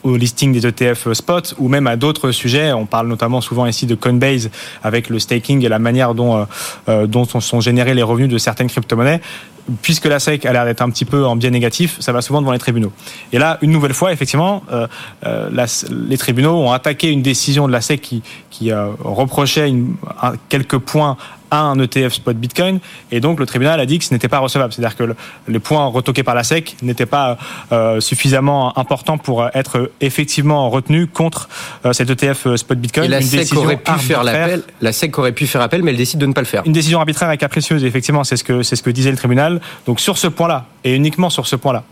au 0.07 0.17
listing 0.17 0.53
des 0.53 0.67
ETF 0.67 1.13
spot 1.13 1.55
ou 1.59 1.69
même 1.69 1.87
à 1.87 1.97
d'autres 1.97 2.31
sujets. 2.31 2.73
On 2.73 2.87
parle 2.87 3.09
notamment 3.09 3.41
souvent 3.41 3.67
ici 3.67 3.87
de 3.87 3.95
Coinbase 3.95 4.51
avec 4.83 5.09
le 5.09 5.19
staking 5.19 5.65
et 5.65 5.69
la 5.69 5.79
manière 5.79 6.15
dont, 6.15 6.37
euh, 6.37 6.45
euh, 6.89 7.07
dont 7.07 7.25
sont 7.25 7.61
générés 7.61 7.95
les 7.95 8.03
revenus 8.03 8.29
de 8.29 8.39
certaines 8.39 8.69
crypto-monnaies 8.69 9.21
puisque 9.83 10.05
la 10.05 10.21
SEC 10.21 10.47
a 10.47 10.53
l'air 10.53 10.65
d'être 10.65 10.81
un 10.81 10.91
petit 10.91 11.05
peu 11.05 11.27
en 11.27 11.35
biais 11.35 11.51
négatif, 11.51 11.97
ça 11.99 12.13
va 12.13 12.23
souvent 12.23 12.41
devant 12.41 12.53
les 12.53 12.59
tribunaux. 12.61 12.93
Et 13.33 13.39
là, 13.41 13.59
une 13.63 13.73
nouvelle 13.73 13.95
fois, 13.95 14.13
effectivement, 14.13 14.63
euh, 14.71 14.87
les 15.91 16.19
tribunaux 16.19 16.55
ont 16.55 16.71
attaqué 16.71 17.11
une 17.11 17.23
décision 17.23 17.67
de 17.67 17.73
la 17.73 17.81
SEC 17.81 18.01
qui, 18.01 18.23
qui 18.51 18.73
reprochait 18.73 19.75
quelques 20.49 20.79
points 20.79 21.17
à 21.51 21.61
un 21.61 21.79
ETF 21.79 22.15
spot 22.15 22.37
Bitcoin. 22.37 22.81
Et 23.11 23.21
donc, 23.21 23.41
le 23.41 23.47
tribunal 23.47 23.81
a 23.81 23.87
dit 23.87 23.99
que 23.99 24.05
ce 24.05 24.13
n'était 24.13 24.29
pas 24.29 24.39
recevable. 24.39 24.73
C'est-à-dire 24.73 24.97
que 24.97 25.15
les 25.49 25.59
points 25.59 25.87
retoqués 25.87 26.23
par 26.23 26.35
la 26.35 26.45
SEC 26.45 26.77
n'étaient 26.83 27.07
pas 27.07 27.39
euh, 27.73 28.01
suffisamment 28.01 28.79
importants 28.79 29.19
pour 29.19 29.49
être 29.55 29.91
effectivement 30.01 30.69
retenus 30.71 31.09
contre 31.13 31.49
euh, 31.85 31.93
cet 31.93 32.11
ETF 32.11 32.47
euh, 32.47 32.57
spot 32.57 32.79
Bitcoin. 32.79 33.07
Et 33.07 33.09
la 33.09 33.23
SEC 33.23 33.57
aurait 33.57 33.77
pu 33.77 33.93
faire 33.93 34.25
l'appel. 34.25 34.63
La 34.81 34.93
SEC 34.93 35.19
aurait 35.19 35.33
pu 35.33 35.47
faire 35.47 35.61
appel, 35.61 35.83
mais 35.83 35.91
elle 35.91 35.97
décide 35.97 36.21
de 36.21 36.27
ne 36.27 36.33
pas 36.33 36.41
le 36.41 36.47
faire. 36.47 36.63
Une 36.67 36.73
décision 36.73 36.99
arbitraire 36.99 37.31
et 37.31 37.39
capricieuse. 37.39 37.85
Effectivement, 37.85 38.25
c'est 38.25 38.37
ce 38.37 38.45
que 38.45 38.63
c'est 38.63 38.77
ce 38.77 38.83
que 38.83 38.91
disait 38.91 39.11
le 39.11 39.17
tribunal. 39.17 39.61
Donc, 39.87 40.01
sur 40.01 40.19
ce 40.19 40.27
point-là, 40.27 40.67
et 40.85 40.95
uniquement 40.95 41.31
sur 41.31 41.47
ce 41.47 41.57
point-là, 41.57 41.85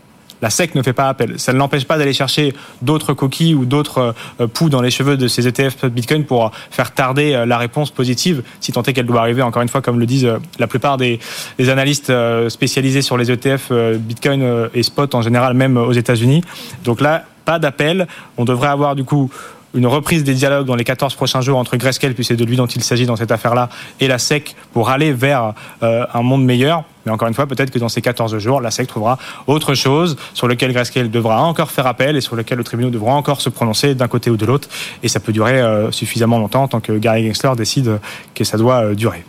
la 0.45 0.51
SEC 0.51 0.75
ne 0.75 0.83
fait 0.83 0.93
pas 0.93 1.09
appel. 1.09 1.39
Ça 1.39 1.53
ne 1.53 1.57
l'empêche 1.57 1.85
pas 1.85 1.97
d'aller 1.97 2.13
chercher 2.13 2.53
d'autres 2.83 3.13
coquilles 3.13 3.55
ou 3.55 3.65
d'autres 3.65 4.13
euh, 4.39 4.45
poux 4.45 4.69
dans 4.69 4.83
les 4.83 4.91
cheveux 4.91 5.17
de 5.17 5.27
ces 5.27 5.47
ETF 5.47 5.85
Bitcoin 5.85 6.23
pour 6.23 6.51
faire 6.69 6.91
tarder 6.91 7.33
euh, 7.33 7.47
la 7.47 7.57
réponse 7.57 7.89
positive, 7.89 8.43
si 8.59 8.71
tant 8.71 8.83
est 8.83 8.93
qu'elle 8.93 9.07
doit 9.07 9.21
arriver, 9.21 9.41
encore 9.41 9.63
une 9.63 9.69
fois, 9.69 9.81
comme 9.81 9.99
le 9.99 10.05
disent 10.05 10.25
euh, 10.25 10.37
la 10.59 10.67
plupart 10.67 10.97
des, 10.97 11.19
analystes 11.57 12.13
spécialisés 12.49 13.01
sur 13.01 13.17
les 13.17 13.31
ETF 13.31 13.71
Bitcoin 13.97 14.69
et 14.75 14.83
spot 14.83 15.15
en 15.15 15.23
général, 15.23 15.55
même 15.55 15.77
aux 15.77 15.93
États-Unis. 15.93 16.43
Donc 16.83 17.01
là, 17.01 17.23
pas 17.43 17.57
d'appel. 17.57 18.07
On 18.37 18.45
devrait 18.45 18.67
avoir 18.67 18.95
du 18.95 19.03
coup 19.03 19.31
une 19.75 19.87
reprise 19.87 20.23
des 20.23 20.33
dialogues 20.33 20.65
dans 20.65 20.75
les 20.75 20.83
14 20.83 21.13
prochains 21.15 21.41
jours 21.41 21.59
entre 21.59 21.75
Grayscale, 21.75 22.13
puis 22.13 22.23
c'est 22.23 22.35
de 22.35 22.45
lui 22.45 22.55
dont 22.55 22.65
il 22.65 22.83
s'agit 22.83 23.05
dans 23.05 23.17
cette 23.17 23.31
affaire-là, 23.31 23.69
et 23.99 24.07
la 24.07 24.17
SEC 24.17 24.55
pour 24.73 24.89
aller 24.89 25.11
vers 25.11 25.53
euh, 25.83 26.05
un 26.13 26.21
monde 26.21 26.43
meilleur. 26.45 26.83
Mais 27.05 27.11
encore 27.11 27.27
une 27.27 27.33
fois, 27.33 27.45
peut-être 27.45 27.69
que 27.69 27.77
dans 27.77 27.89
ces 27.89 28.01
14 28.01 28.37
jours, 28.39 28.61
la 28.61 28.71
SEC 28.71 28.87
trouvera 28.87 29.19
autre 29.45 29.75
chose 29.75 30.15
sur 30.33 30.47
lequel 30.47 30.73
Grayscale 30.73 31.11
devra 31.11 31.43
encore 31.43 31.69
faire 31.71 31.85
appel 31.85 32.15
et 32.15 32.21
sur 32.21 32.35
lequel 32.35 32.57
le 32.57 32.63
tribunal 32.63 32.91
devra 32.91 33.13
encore 33.13 33.41
se 33.41 33.49
prononcer 33.49 33.93
d'un 33.93 34.07
côté 34.07 34.29
ou 34.31 34.37
de 34.37 34.45
l'autre. 34.45 34.69
Et 35.03 35.07
ça 35.07 35.19
peut 35.19 35.33
durer 35.33 35.61
euh, 35.61 35.91
suffisamment 35.91 36.39
longtemps 36.39 36.67
tant 36.67 36.79
que 36.79 36.93
Gary 36.93 37.27
Gensler 37.27 37.55
décide 37.55 37.99
que 38.33 38.43
ça 38.43 38.57
doit 38.57 38.85
euh, 38.85 38.95
durer. 38.95 39.23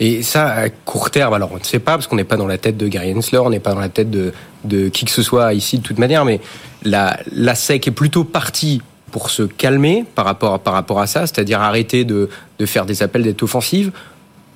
Et 0.00 0.22
ça, 0.22 0.46
à 0.46 0.68
court 0.70 1.10
terme, 1.10 1.34
alors 1.34 1.50
on 1.52 1.58
ne 1.58 1.64
sait 1.64 1.80
pas, 1.80 1.92
parce 1.92 2.06
qu'on 2.06 2.16
n'est 2.16 2.24
pas 2.24 2.36
dans 2.36 2.46
la 2.46 2.56
tête 2.56 2.76
de 2.76 2.86
Gary 2.88 3.12
Gensler, 3.14 3.38
on 3.38 3.50
n'est 3.50 3.60
pas 3.60 3.74
dans 3.74 3.80
la 3.80 3.88
tête 3.88 4.10
de, 4.10 4.32
qui 4.88 5.04
que 5.04 5.10
ce 5.10 5.22
soit 5.22 5.54
ici 5.54 5.78
de 5.78 5.82
toute 5.82 5.98
manière, 5.98 6.24
mais 6.24 6.40
la 6.84 7.54
SEC 7.54 7.88
est 7.88 7.92
plutôt 7.92 8.22
partie 8.24 8.80
pour 9.10 9.30
se 9.30 9.42
calmer 9.42 10.04
par 10.14 10.24
rapport, 10.24 11.00
à 11.00 11.06
ça, 11.06 11.26
c'est-à-dire 11.26 11.60
arrêter 11.60 12.04
de, 12.04 12.28
de 12.58 12.66
faire 12.66 12.86
des 12.86 13.02
appels 13.02 13.22
d'être 13.22 13.42
offensive 13.42 13.92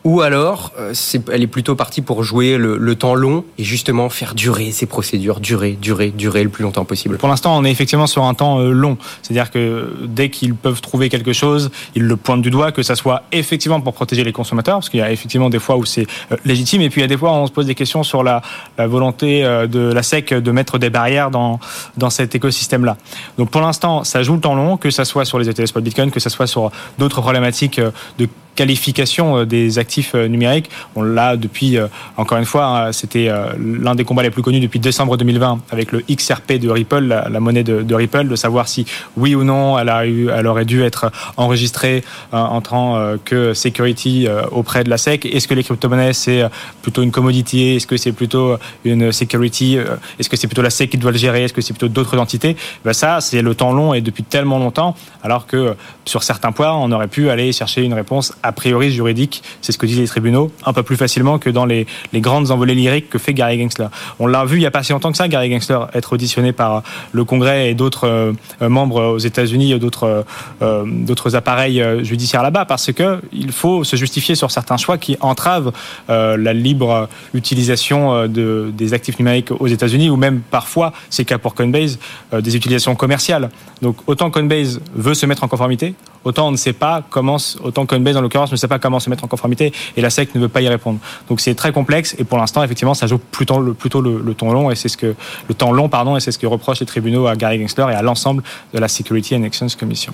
ou 0.05 0.21
alors, 0.21 0.73
euh, 0.79 0.93
elle 1.33 1.43
est 1.43 1.47
plutôt 1.47 1.77
partie 1.77 2.03
pour 2.03 2.25
jouer 2.25 2.57
le, 2.57 2.95
temps 2.97 3.15
long 3.15 3.45
et 3.57 3.65
justement 3.65 4.11
faire 4.11 4.35
durer 4.35 4.71
ces 4.73 4.87
procédures, 4.87 5.41
durer, 5.41 5.73
durer, 5.81 6.11
durer 6.11 6.43
le 6.43 6.51
plus 6.51 6.63
longtemps 6.63 6.85
possible. 6.85 7.17
Pour 7.17 7.29
l'instant, 7.29 7.57
on 7.57 7.65
est 7.65 7.71
effectivement 7.71 8.07
sur 8.07 8.25
un 8.25 8.35
temps 8.35 8.59
euh, 8.61 8.73
long. 8.73 8.99
C'est-à-dire 9.23 9.51
que 9.51 9.95
dès 10.05 10.29
qu'ils 10.29 10.55
peuvent 10.55 10.81
trouver 10.81 11.09
quelque 11.09 11.33
chose, 11.33 11.71
ils 11.95 12.03
le 12.03 12.17
pointent 12.17 12.43
du 12.43 12.51
doigt, 12.51 12.73
que 12.73 12.83
ça 12.83 12.97
soit 12.97 13.23
effectivement 13.33 13.81
pour 13.81 13.95
protéger 13.95 14.25
les 14.25 14.33
consommateurs, 14.33 14.77
parce 14.77 14.91
qu'il 14.91 15.01
y 15.01 15.03
a 15.03 15.11
effectivement 15.11 15.51
des 15.51 15.61
fois 15.61 15.77
où 15.77 15.85
c'est 15.85 16.07
euh, 16.33 16.37
légitime, 16.45 16.83
et 16.83 16.91
puis 16.91 17.01
il 17.01 17.05
y 17.05 17.05
a 17.05 17.09
des 17.09 17.17
fois 17.17 17.31
où 17.31 17.35
on 17.35 17.47
se 17.47 17.53
pose 17.53 17.67
des 17.67 17.75
questions 17.77 18.03
sur 18.03 18.23
la, 18.23 18.43
la 18.79 18.87
volonté 18.87 19.43
de 19.43 19.93
la 19.93 20.03
SEC 20.03 20.35
de 20.35 20.51
mettre 20.51 20.79
des 20.79 20.91
barrières 20.91 21.31
dans, 21.31 21.61
dans 21.97 22.11
cet 22.11 22.35
écosystème-là. 22.35 22.97
Donc 23.39 23.51
pour 23.51 23.61
l'instant, 23.61 24.05
ça 24.05 24.23
joue 24.23 24.35
le 24.35 24.41
temps 24.41 24.55
long, 24.55 24.77
que 24.77 24.91
ça 24.91 25.05
soit 25.05 25.25
sur 25.25 25.39
les 25.39 25.49
ETF 25.49 25.67
spot 25.67 25.85
Bitcoin, 25.85 26.11
que 26.11 26.21
ça 26.21 26.31
soit 26.31 26.47
sur 26.47 26.71
d'autres 26.99 27.21
problématiques 27.21 27.81
de 28.19 28.29
qualification 28.55 29.39
euh, 29.39 29.47
des 29.47 29.79
actifs 29.79 30.15
euh, 30.15 30.29
numériques. 30.29 30.71
On 30.95 31.03
l'a 31.03 31.37
depuis, 31.37 31.77
euh, 31.77 31.87
encore 32.17 32.39
une 32.39 32.45
fois, 32.45 32.67
hein, 32.67 32.93
c'était 32.93 33.31
l'un 33.59 33.95
des 33.95 34.05
combats 34.05 34.23
les 34.23 34.31
plus 34.31 34.43
connus 34.43 34.61
depuis 34.61 34.81
décembre 34.81 35.17
2020 35.17 35.61
avec 35.71 35.93
le 35.93 36.01
XRP 36.01 36.55
de 36.55 36.69
Ripple, 36.69 37.05
la, 37.05 37.41
monnaie 37.41 37.65
de, 37.65 37.95
Ripple, 37.95 38.29
de 38.29 38.37
savoir 38.37 38.69
si 38.69 38.87
oui 39.17 39.35
ou 39.35 39.45
non 39.45 39.79
elle, 39.79 40.47
aurait 40.47 40.65
dû 40.65 40.83
être 40.83 41.11
enregistrée 41.37 42.05
en 42.33 42.61
tant 42.61 43.17
que 43.25 43.55
security 43.55 44.27
auprès 44.51 44.85
de 44.85 44.91
la 44.91 44.99
SEC. 44.99 45.27
Est-ce 45.27 45.49
que 45.49 45.55
les 45.55 45.63
crypto-monnaies 45.63 46.13
c'est 46.13 46.45
plutôt 46.83 47.03
une 47.03 47.11
commodity? 47.11 47.77
Est-ce 47.77 47.87
que 47.87 47.97
c'est 47.97 48.13
plutôt 48.13 48.57
une 48.85 49.13
security 49.13 49.79
Est-ce 50.19 50.29
que 50.29 50.37
c'est 50.37 50.47
plutôt 50.47 50.63
la 50.63 50.71
SEC 50.71 50.91
qui 50.91 50.99
doit 50.99 51.13
le 51.13 51.19
gérer? 51.19 51.45
Est-ce 51.45 51.53
que 51.53 51.61
c'est 51.61 51.75
plutôt 51.75 51.89
d'autres 51.89 52.19
entités? 52.19 52.57
Ben 52.85 52.93
Ça, 52.93 53.21
c'est 53.21 53.43
le 53.43 53.55
temps 53.55 53.73
long 53.73 53.95
et 53.95 54.01
depuis 54.01 54.25
tellement 54.25 54.59
longtemps, 54.59 54.95
alors 55.23 55.47
que 55.47 55.75
sur 56.05 56.23
certains 56.23 56.53
points, 56.53 56.73
on 56.73 56.91
aurait 56.93 57.09
pu 57.09 57.31
aller 57.31 57.53
chercher 57.53 57.83
une 57.83 57.95
réponse 57.95 58.35
a 58.43 58.53
priori 58.53 58.91
juridique, 58.91 59.43
c'est 59.61 59.73
ce 59.73 59.79
que 59.79 59.87
disent 59.87 60.01
les 60.01 60.07
tribunaux, 60.07 60.51
un 60.65 60.73
peu 60.73 60.83
plus 60.83 60.97
facilement 60.97 61.39
que 61.39 61.51
dans 61.51 61.65
les, 61.65 61.87
grandes 62.15 62.51
envolées 62.51 62.75
lyriques 62.75 63.11
que 63.11 63.19
fait 63.19 63.35
Gary 63.35 63.61
Gensler. 63.61 63.89
On 64.19 64.27
l'a 64.27 64.45
vu 64.45 64.57
il 64.57 64.61
n'y 64.61 64.67
a 64.67 64.71
pas 64.71 64.83
si 64.83 64.93
longtemps 64.93 65.11
que 65.11 65.17
ça, 65.17 65.29
Gary 65.29 65.51
Gensler, 65.51 65.81
être 65.95 66.13
auditionné 66.13 66.53
par 66.53 66.83
le 67.13 67.25
Congrès 67.25 67.71
et 67.71 67.75
d'autres 67.75 68.07
euh, 68.07 68.33
membres 68.69 69.03
aux 69.03 69.19
États-Unis, 69.19 69.79
d'autres 69.79 70.25
euh, 70.63 70.85
d'autres 70.87 71.35
appareils 71.37 71.81
euh, 71.81 72.05
judiciaires 72.05 72.43
là-bas, 72.43 72.65
parce 72.65 72.93
que 72.93 73.21
il 73.33 73.53
faut 73.53 73.85
se 73.85 73.97
justifier 73.97 74.35
sur 74.35 74.51
certains 74.51 74.77
choix 74.77 74.99
qui 74.99 75.17
entravent 75.21 75.73
la 76.09 76.53
libre 76.53 77.09
utilisation 77.35 78.27
de, 78.29 78.71
des 78.73 78.95
actifs 78.95 79.19
numériques 79.19 79.51
aux 79.51 79.67
États-Unis, 79.67 80.11
ou 80.11 80.17
même 80.17 80.41
parfois, 80.41 80.93
c'est 81.11 81.23
le 81.23 81.27
cas 81.27 81.39
pour 81.39 81.55
Coinbase, 81.55 81.99
des 82.33 82.57
utilisations 82.57 82.95
commerciales. 82.95 83.51
Donc 83.81 83.97
autant 84.07 84.31
Coinbase 84.31 84.81
veut 84.95 85.15
se 85.15 85.27
mettre 85.27 85.45
en 85.45 85.49
conformité, 85.49 85.95
autant 86.25 86.49
on 86.49 86.53
ne 86.53 86.57
sait 86.57 86.73
pas 86.73 87.03
comment, 87.09 87.37
autant 87.63 87.87
Coinbase 87.87 88.17
en 88.17 88.21
l'occurrence 88.21 88.53
ne 88.53 88.57
sait 88.57 88.69
pas 88.69 88.79
comment 88.79 89.01
se 89.01 89.11
mettre 89.11 89.25
en 89.25 89.29
conformité 89.29 89.73
et 89.97 90.01
la 90.01 90.11
SEC 90.11 90.35
ne 90.35 90.41
veut 90.41 90.49
pas 90.49 90.61
y 90.61 90.69
répondre. 90.69 90.99
Donc 91.29 91.41
c'est 91.41 91.55
très 91.55 91.73
complexe 91.73 92.15
et 92.19 92.25
pour 92.25 92.39
l'instant 92.39 92.63
effectivement 92.63 92.95
ça 92.95 93.07
joue 93.07 93.19
plutôt 93.19 93.61
le, 93.61 93.75
plutôt 93.75 94.03
temps 94.35 94.53
long 94.53 94.71
et 94.71 94.75
c'est 94.75 94.89
ce 94.89 94.97
que 94.97 95.15
le 95.49 95.55
temps 95.55 95.73
long 95.73 95.89
pardon 95.89 96.17
et 96.17 96.21
c'est 96.21 96.33
ce 96.33 96.39
que 96.39 96.47
reprochent 96.47 96.81
les 96.81 96.87
tribunaux 96.87 97.27
à 97.27 97.37
Gary 97.37 97.61
Gensler 97.61 97.93
et 97.93 97.95
à 97.95 98.03
l'ensemble 98.03 98.43
de 98.73 98.79
la 98.79 98.89
Security 98.89 99.37
and 99.37 99.45
Exchange 99.45 99.77
Commission. 99.77 100.13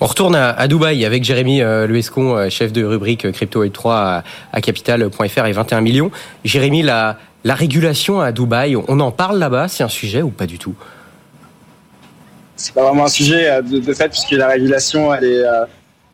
On 0.00 0.06
retourne 0.06 0.34
à, 0.34 0.66
Dubaï 0.68 1.04
avec 1.04 1.24
Jérémy 1.24 1.62
euh, 1.62 1.86
Luescon, 1.86 2.36
euh, 2.36 2.50
chef 2.50 2.72
de 2.72 2.84
rubrique 2.84 3.30
Crypto 3.32 3.66
3 3.66 4.22
à, 4.52 4.60
Capital.fr 4.60 5.46
et 5.46 5.52
21 5.52 5.80
millions. 5.80 6.10
Jérémy, 6.44 6.82
la 6.82 7.16
régulation 7.44 8.20
à 8.20 8.32
Dubaï, 8.32 8.76
on 8.76 9.00
en 9.00 9.10
parle 9.10 9.38
là-bas, 9.38 9.68
c'est 9.68 9.84
un 9.84 9.88
sujet 9.88 10.22
ou 10.22 10.30
pas 10.30 10.46
du 10.46 10.58
tout? 10.58 10.74
C'est 12.56 12.74
pas 12.74 12.82
vraiment 12.82 13.04
un 13.04 13.08
sujet 13.08 13.50
euh, 13.50 13.62
de, 13.62 13.92
fait 13.92 14.08
puisque 14.08 14.32
la 14.32 14.48
régulation 14.48 15.14
elle 15.14 15.24
est 15.24 15.44
euh, 15.44 15.64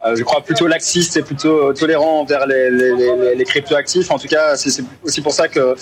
euh, 0.07 0.15
je 0.15 0.23
crois 0.23 0.43
plutôt 0.43 0.69
laxiste 0.69 1.17
et 1.17 1.23
plutôt 1.23 1.73
tolérant 1.73 2.21
envers 2.21 2.47
les, 2.47 2.71
les, 2.71 3.35
les, 3.35 3.45
cryptoactifs. 3.45 4.13
En 4.13 4.19
tout 4.19 4.29
cas, 4.29 4.55
c'est 4.55 4.85
aussi 5.03 5.21
pour 5.21 5.33
ça 5.33 5.49
que 5.49 5.75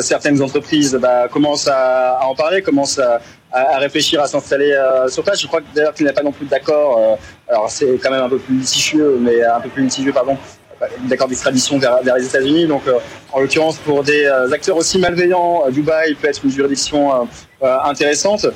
certaines 0.00 0.42
entreprises 0.42 0.94
bah, 1.00 1.26
commencent 1.28 1.68
à, 1.72 2.18
en 2.22 2.34
parler, 2.34 2.60
commencent 2.60 2.98
à, 2.98 3.22
à 3.50 3.78
réfléchir 3.78 4.20
à 4.20 4.26
s'installer 4.26 4.78
sur 5.08 5.24
place. 5.24 5.40
Je 5.40 5.46
crois 5.46 5.60
d'ailleurs 5.74 5.94
qu'il 5.94 6.04
n'y 6.04 6.10
a 6.10 6.12
pas 6.12 6.22
non 6.22 6.32
plus 6.32 6.44
d'accord. 6.44 7.18
alors 7.48 7.70
c'est 7.70 7.98
quand 8.02 8.10
même 8.10 8.24
un 8.24 8.28
peu 8.28 8.38
plus 8.38 8.56
litigieux, 8.56 9.16
mais 9.18 9.42
un 9.42 9.60
peu 9.60 9.70
plus 9.70 9.84
litigieux, 9.84 10.12
pardon, 10.12 10.36
d'accord 11.08 11.28
d'extradition 11.28 11.78
vers, 11.78 12.00
les 12.16 12.26
États-Unis. 12.26 12.66
Donc, 12.66 12.82
euh, 12.86 12.98
en 13.32 13.40
l'occurrence, 13.40 13.76
pour 13.78 14.02
des 14.02 14.24
euh, 14.24 14.50
acteurs 14.52 14.76
aussi 14.76 14.98
malveillants, 14.98 15.64
euh, 15.66 15.70
Dubaï 15.70 16.14
peut 16.14 16.28
être 16.28 16.44
une 16.44 16.50
juridiction 16.50 17.28
intéressante. 17.84 18.46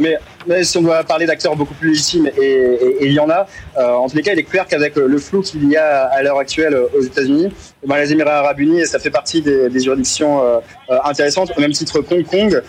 mais, 0.00 0.18
mais, 0.46 0.64
si 0.64 0.76
on 0.76 0.82
doit 0.82 1.02
parler 1.02 1.24
d'acteurs 1.24 1.56
beaucoup 1.56 1.72
plus 1.72 1.90
légitimes, 1.90 2.30
et, 2.38 2.98
il 3.00 3.12
y 3.12 3.18
en 3.18 3.30
a, 3.30 3.46
en 3.76 4.06
tous 4.06 4.16
les 4.16 4.22
cas, 4.22 4.32
il 4.34 4.38
est 4.38 4.44
clair 4.44 4.66
qu'avec 4.66 4.96
le 4.96 5.18
flou 5.18 5.40
qu'il 5.40 5.66
y 5.70 5.78
a 5.78 6.04
à 6.04 6.22
l'heure 6.22 6.38
actuelle 6.38 6.76
aux 6.94 7.00
États-Unis, 7.00 7.48
eh 7.82 7.86
ben, 7.86 7.96
les 7.96 8.12
Émirats 8.12 8.40
Arabes 8.40 8.60
Unis, 8.60 8.86
ça 8.86 8.98
fait 8.98 9.10
partie 9.10 9.40
des 9.40 9.80
juridictions 9.80 10.42
intéressantes, 10.90 11.52
au 11.56 11.60
même 11.62 11.72
titre 11.72 12.04
Hong 12.10 12.24
Kong, 12.26 12.62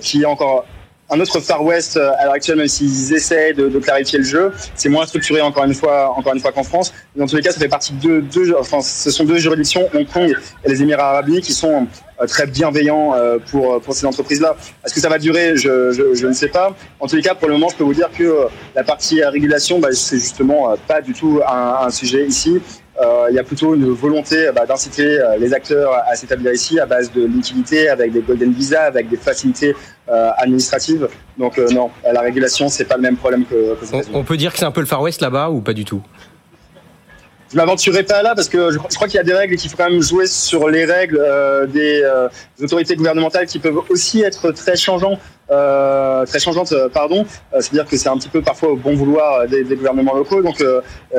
qui 0.00 0.22
est 0.22 0.26
encore 0.26 0.64
un 1.10 1.20
autre 1.20 1.40
Far 1.40 1.64
West 1.64 1.96
euh, 1.96 2.10
à 2.18 2.24
l'heure 2.24 2.34
actuelle, 2.34 2.58
même 2.58 2.68
s'ils 2.68 3.14
essaient 3.14 3.52
de, 3.52 3.68
de, 3.68 3.78
clarifier 3.78 4.18
le 4.18 4.24
jeu, 4.24 4.52
c'est 4.74 4.88
moins 4.88 5.06
structuré 5.06 5.40
encore 5.40 5.64
une 5.64 5.74
fois, 5.74 6.10
encore 6.10 6.34
une 6.34 6.40
fois 6.40 6.52
qu'en 6.52 6.62
France. 6.62 6.92
Dans 7.16 7.26
tous 7.26 7.36
les 7.36 7.42
cas, 7.42 7.50
ça 7.50 7.60
fait 7.60 7.68
partie 7.68 7.94
de 7.94 8.20
deux, 8.20 8.54
enfin, 8.58 8.80
ce 8.80 9.10
sont 9.10 9.24
deux 9.24 9.38
juridictions, 9.38 9.88
Hong 9.94 10.06
Kong 10.06 10.34
et 10.64 10.68
les 10.68 10.82
Émirats 10.82 11.10
Arabes 11.10 11.28
Unis, 11.28 11.40
qui 11.40 11.52
sont 11.52 11.86
euh, 12.20 12.26
très 12.26 12.46
bienveillants 12.46 13.14
euh, 13.14 13.38
pour 13.50 13.80
pour 13.80 13.94
ces 13.94 14.04
entreprises-là. 14.06 14.56
Est-ce 14.84 14.94
que 14.94 15.00
ça 15.00 15.08
va 15.08 15.18
durer? 15.18 15.56
Je, 15.56 15.92
je, 15.92 16.14
je, 16.14 16.26
ne 16.26 16.32
sais 16.32 16.48
pas. 16.48 16.74
En 17.00 17.06
tous 17.06 17.16
les 17.16 17.22
cas, 17.22 17.34
pour 17.34 17.48
le 17.48 17.54
moment, 17.54 17.68
je 17.70 17.76
peux 17.76 17.84
vous 17.84 17.94
dire 17.94 18.10
que 18.16 18.46
la 18.74 18.84
partie 18.84 19.24
régulation, 19.24 19.78
bah, 19.78 19.88
c'est 19.92 20.18
justement 20.18 20.74
pas 20.86 21.00
du 21.00 21.14
tout 21.14 21.40
un, 21.46 21.86
un 21.86 21.90
sujet 21.90 22.26
ici. 22.26 22.60
il 23.30 23.34
y 23.34 23.38
a 23.38 23.44
plutôt 23.44 23.74
une 23.74 23.92
volonté 23.92 24.50
bah, 24.54 24.66
d'inciter 24.66 25.18
les 25.38 25.54
acteurs 25.54 25.92
à 26.06 26.14
s'établir 26.16 26.52
ici 26.52 26.78
à 26.80 26.86
base 26.86 27.10
de 27.12 27.24
liquidité, 27.24 27.88
avec 27.88 28.12
des 28.12 28.20
golden 28.20 28.52
visa, 28.52 28.82
avec 28.82 29.08
des 29.08 29.16
facilités 29.16 29.74
administratives. 30.10 31.08
Donc 31.36 31.58
non, 31.58 31.90
la 32.10 32.20
régulation, 32.20 32.68
c'est 32.68 32.84
pas 32.84 32.96
le 32.96 33.02
même 33.02 33.16
problème 33.16 33.44
que, 33.44 33.74
que 33.74 34.14
On 34.14 34.24
peut 34.24 34.36
dire 34.36 34.52
que 34.52 34.58
c'est 34.58 34.64
un 34.64 34.70
peu 34.70 34.80
le 34.80 34.86
Far 34.86 35.02
West 35.02 35.20
là-bas 35.20 35.50
ou 35.50 35.60
pas 35.60 35.72
du 35.72 35.84
tout? 35.84 36.02
Je 37.50 37.56
m'aventurerai 37.56 38.02
pas 38.02 38.22
là 38.22 38.34
parce 38.34 38.48
que 38.48 38.70
je, 38.70 38.76
crois 38.76 39.08
qu'il 39.08 39.16
y 39.16 39.20
a 39.20 39.24
des 39.24 39.32
règles 39.32 39.54
et 39.54 39.56
qu'il 39.56 39.70
faut 39.70 39.76
quand 39.76 39.88
même 39.88 40.02
jouer 40.02 40.26
sur 40.26 40.68
les 40.68 40.84
règles 40.84 41.18
euh, 41.18 41.66
des, 41.66 42.02
euh, 42.02 42.28
autorités 42.60 42.94
gouvernementales 42.94 43.46
qui 43.46 43.58
peuvent 43.58 43.80
aussi 43.88 44.20
être 44.20 44.50
très 44.52 44.76
changeantes. 44.76 45.18
Euh, 45.50 46.26
très 46.26 46.40
changeantes, 46.40 46.74
pardon. 46.92 47.24
C'est-à-dire 47.52 47.86
que 47.86 47.96
c'est 47.96 48.10
un 48.10 48.18
petit 48.18 48.28
peu 48.28 48.42
parfois 48.42 48.72
au 48.72 48.76
bon 48.76 48.94
vouloir 48.94 49.48
des, 49.48 49.64
des 49.64 49.76
gouvernements 49.76 50.14
locaux. 50.14 50.42
Donc, 50.42 50.62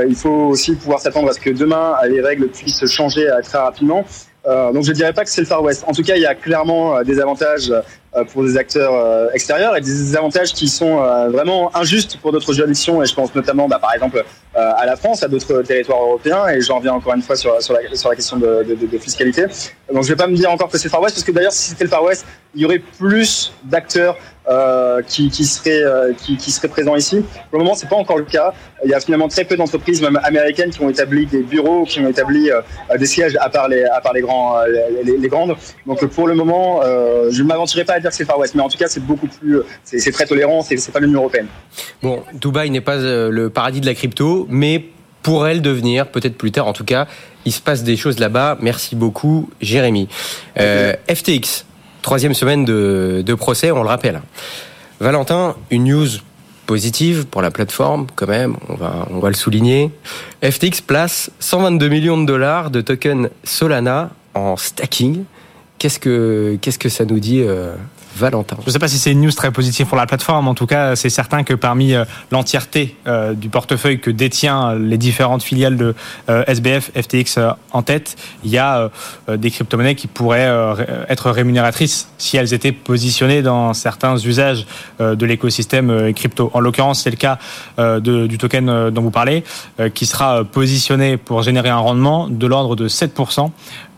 il 0.08 0.16
faut 0.16 0.50
aussi 0.50 0.76
pouvoir 0.76 1.00
s'attendre 1.00 1.30
à 1.30 1.34
ce 1.34 1.40
que 1.40 1.50
demain 1.50 1.96
les 2.08 2.22
règles 2.22 2.48
puissent 2.50 2.86
changer 2.86 3.28
très 3.44 3.58
rapidement. 3.58 4.06
Euh, 4.48 4.72
donc 4.72 4.84
je 4.84 4.90
ne 4.90 4.96
dirais 4.96 5.14
pas 5.14 5.24
que 5.24 5.30
c'est 5.30 5.42
le 5.42 5.48
Far 5.48 5.62
West. 5.62 5.84
En 5.88 5.92
tout 5.92 6.02
cas, 6.02 6.16
il 6.16 6.22
y 6.22 6.26
a 6.26 6.36
clairement 6.36 6.98
euh, 6.98 7.04
des 7.04 7.20
avantages 7.20 7.70
euh, 7.70 7.82
pour 8.32 8.44
des 8.44 8.58
acteurs 8.58 9.30
extérieurs 9.34 9.76
et 9.78 9.82
des 9.82 10.16
avantages 10.16 10.54
qui 10.54 10.68
sont 10.68 10.98
vraiment 11.30 11.76
injustes 11.76 12.18
pour 12.18 12.32
d'autres 12.32 12.54
juridictions. 12.54 13.04
Et 13.04 13.06
je 13.06 13.14
pense 13.14 13.34
notamment, 13.36 13.68
bah, 13.68 13.80
par 13.80 13.94
exemple, 13.94 14.26
à 14.60 14.86
la 14.86 14.96
France, 14.96 15.24
à 15.24 15.28
d'autres 15.28 15.62
territoires 15.62 16.02
européens. 16.02 16.48
Et 16.48 16.62
j'en 16.62 16.78
reviens 16.78 16.94
encore 16.94 17.14
une 17.14 17.22
fois 17.22 17.36
sur, 17.36 17.52
la, 17.54 18.16
question 18.16 18.38
de, 18.38 18.66
fiscalité. 19.00 19.46
Donc 19.94 20.04
je 20.04 20.10
vais 20.10 20.16
pas 20.16 20.28
me 20.28 20.36
dire 20.36 20.52
encore 20.52 20.70
que 20.70 20.78
c'est 20.78 20.88
le 20.88 20.92
Far 20.92 21.02
West, 21.02 21.16
parce 21.16 21.26
que 21.26 21.32
d'ailleurs, 21.32 21.52
si 21.52 21.70
c'était 21.70 21.84
le 21.84 21.90
Far 21.90 22.04
West, 22.04 22.26
il 22.56 22.62
y 22.62 22.66
aurait 22.66 22.80
plus 22.80 23.54
d'acteurs 23.64 24.18
euh, 24.50 24.80
euh, 24.90 25.02
qui, 25.04 25.30
qui, 25.30 25.44
serait 25.46 26.68
présent 26.68 26.96
ici. 26.96 27.24
Pour 27.50 27.60
le 27.60 27.64
moment, 27.64 27.76
c'est 27.76 27.88
pas 27.88 27.96
encore 27.96 28.18
le 28.18 28.24
cas. 28.24 28.54
Il 28.84 28.90
y 28.90 28.94
a 28.94 29.00
finalement 29.00 29.28
très 29.28 29.44
peu 29.44 29.56
d'entreprises, 29.56 30.02
même 30.02 30.20
américaines, 30.24 30.72
qui 30.72 30.82
ont 30.82 30.90
établi 30.90 31.26
des 31.28 31.44
bureaux, 31.44 31.84
qui 31.84 32.00
ont 32.00 32.08
établi 32.08 32.50
euh, 32.50 32.62
des 32.98 33.06
sièges 33.06 33.38
à 33.40 33.50
part 33.50 33.68
les, 33.68 33.84
grandes. 34.22 35.56
Donc 35.86 36.04
pour 36.08 36.28
le 36.28 36.34
moment, 36.34 36.82
je 36.84 37.42
ne 37.42 37.48
m'aventurerai 37.48 37.86
pas 37.86 37.94
à 37.94 38.00
dire 38.00 38.10
que 38.10 38.16
c'est 38.16 38.26
Far 38.26 38.40
West, 38.40 38.56
mais 38.56 38.62
en 38.62 38.70
tout 38.70 38.78
cas, 38.78 38.88
c'est 38.88 39.06
beaucoup 39.06 39.28
plus, 39.28 39.60
c'est 39.84 40.12
très 40.12 40.26
tolérant. 40.26 40.62
C'est 40.62 40.92
pas 40.92 41.00
l'Union 41.00 41.20
européenne. 41.20 41.48
Bon, 42.02 42.24
Dubaï 42.34 42.70
n'est 42.70 42.82
pas 42.82 42.98
le 42.98 43.50
paradis 43.50 43.82
de 43.82 43.86
la 43.86 43.94
crypto, 43.94 44.48
mais 44.50 44.86
pourrait 45.24 45.56
le 45.56 45.62
devenir, 45.62 46.08
peut-être 46.08 46.38
plus 46.38 46.52
tard. 46.52 46.68
En 46.68 46.74
tout 46.74 46.84
cas, 46.84 47.08
il 47.46 47.52
se 47.52 47.62
passe 47.62 47.84
des 47.84 47.98
choses 47.98 48.20
là-bas. 48.20 48.58
Merci 48.62 48.96
beaucoup, 48.96 49.50
Jérémy. 49.62 50.08
Euh, 50.60 50.94
FTX, 51.08 51.66
Troisième 52.02 52.34
semaine 52.34 52.64
de, 52.64 53.24
de 53.26 53.34
procès, 53.34 53.72
on 53.72 53.84
le 53.84 53.90
rappelle. 53.90 54.22
Valentin, 55.02 55.56
une 55.70 55.84
news 55.84 56.08
positive 56.66 57.26
pour 57.26 57.42
la 57.42 57.52
plateforme, 57.52 58.08
quand 58.16 58.28
même, 58.28 58.56
on 58.70 58.76
va, 58.76 59.08
on 59.12 59.20
va 59.20 59.28
le 59.28 59.36
souligner. 59.36 59.92
FTX 60.44 60.82
place 60.82 61.30
122 61.40 61.90
millions 61.90 62.18
de 62.18 62.26
dollars 62.26 62.72
de 62.72 62.82
tokens 62.82 63.30
Solana 63.44 64.12
en 64.34 64.56
stacking. 64.56 65.26
Qu'est-ce 65.78 66.00
que, 66.00 66.58
qu'est-ce 66.62 66.80
que 66.80 66.90
ça 66.90 67.06
nous 67.06 67.20
dit 67.20 67.42
euh, 67.42 67.76
Je 68.62 68.68
ne 68.68 68.72
sais 68.72 68.80
pas 68.80 68.88
si 68.88 68.98
c'est 68.98 69.12
une 69.12 69.22
news 69.22 69.32
très 69.32 69.52
positive 69.52 69.88
pour 69.88 69.98
la 69.98 70.06
plateforme. 70.06 70.48
En 70.48 70.54
tout 70.54 70.66
cas, 70.66 70.96
c'est 70.96 71.10
certain 71.10 71.44
que 71.44 71.54
parmi 71.54 71.94
euh, 71.94 72.06
l'entièreté 72.32 72.96
euh, 73.08 73.34
du 73.34 73.50
portefeuille 73.50 74.00
que 74.00 74.12
détient 74.12 74.76
les 74.76 74.98
différentes 74.98 75.44
filiales 75.44 75.78
de 75.78 75.96
euh, 76.30 76.44
SBF, 76.48 76.92
FTX 76.96 77.40
en 77.72 77.82
tête, 77.82 78.16
il 78.44 78.52
y 78.52 78.58
a 78.58 78.90
des 79.30 79.52
crypto-monnaies 79.52 79.96
qui 79.96 80.08
pourraient 80.08 80.50
être 81.08 81.30
rémunératrices 81.32 82.10
si 82.18 82.38
elles 82.38 82.54
étaient 82.54 82.72
positionnées 82.72 83.42
dans 83.42 83.74
certains 83.74 84.18
usages 84.18 84.66
de 85.00 85.26
l'écosystème 85.26 86.14
crypto. 86.14 86.50
En 86.54 86.60
l'occurrence, 86.60 87.04
c'est 87.04 87.12
le 87.12 87.16
cas 87.16 87.38
du 88.00 88.38
token 88.38 88.90
dont 88.90 89.02
vous 89.02 89.12
parlez, 89.12 89.44
qui 89.94 90.06
sera 90.06 90.44
positionné 90.44 91.18
pour 91.18 91.44
générer 91.44 91.70
un 91.70 91.78
rendement 91.78 92.28
de 92.28 92.48
l'ordre 92.48 92.76
de 92.76 92.88
7% 92.88 93.52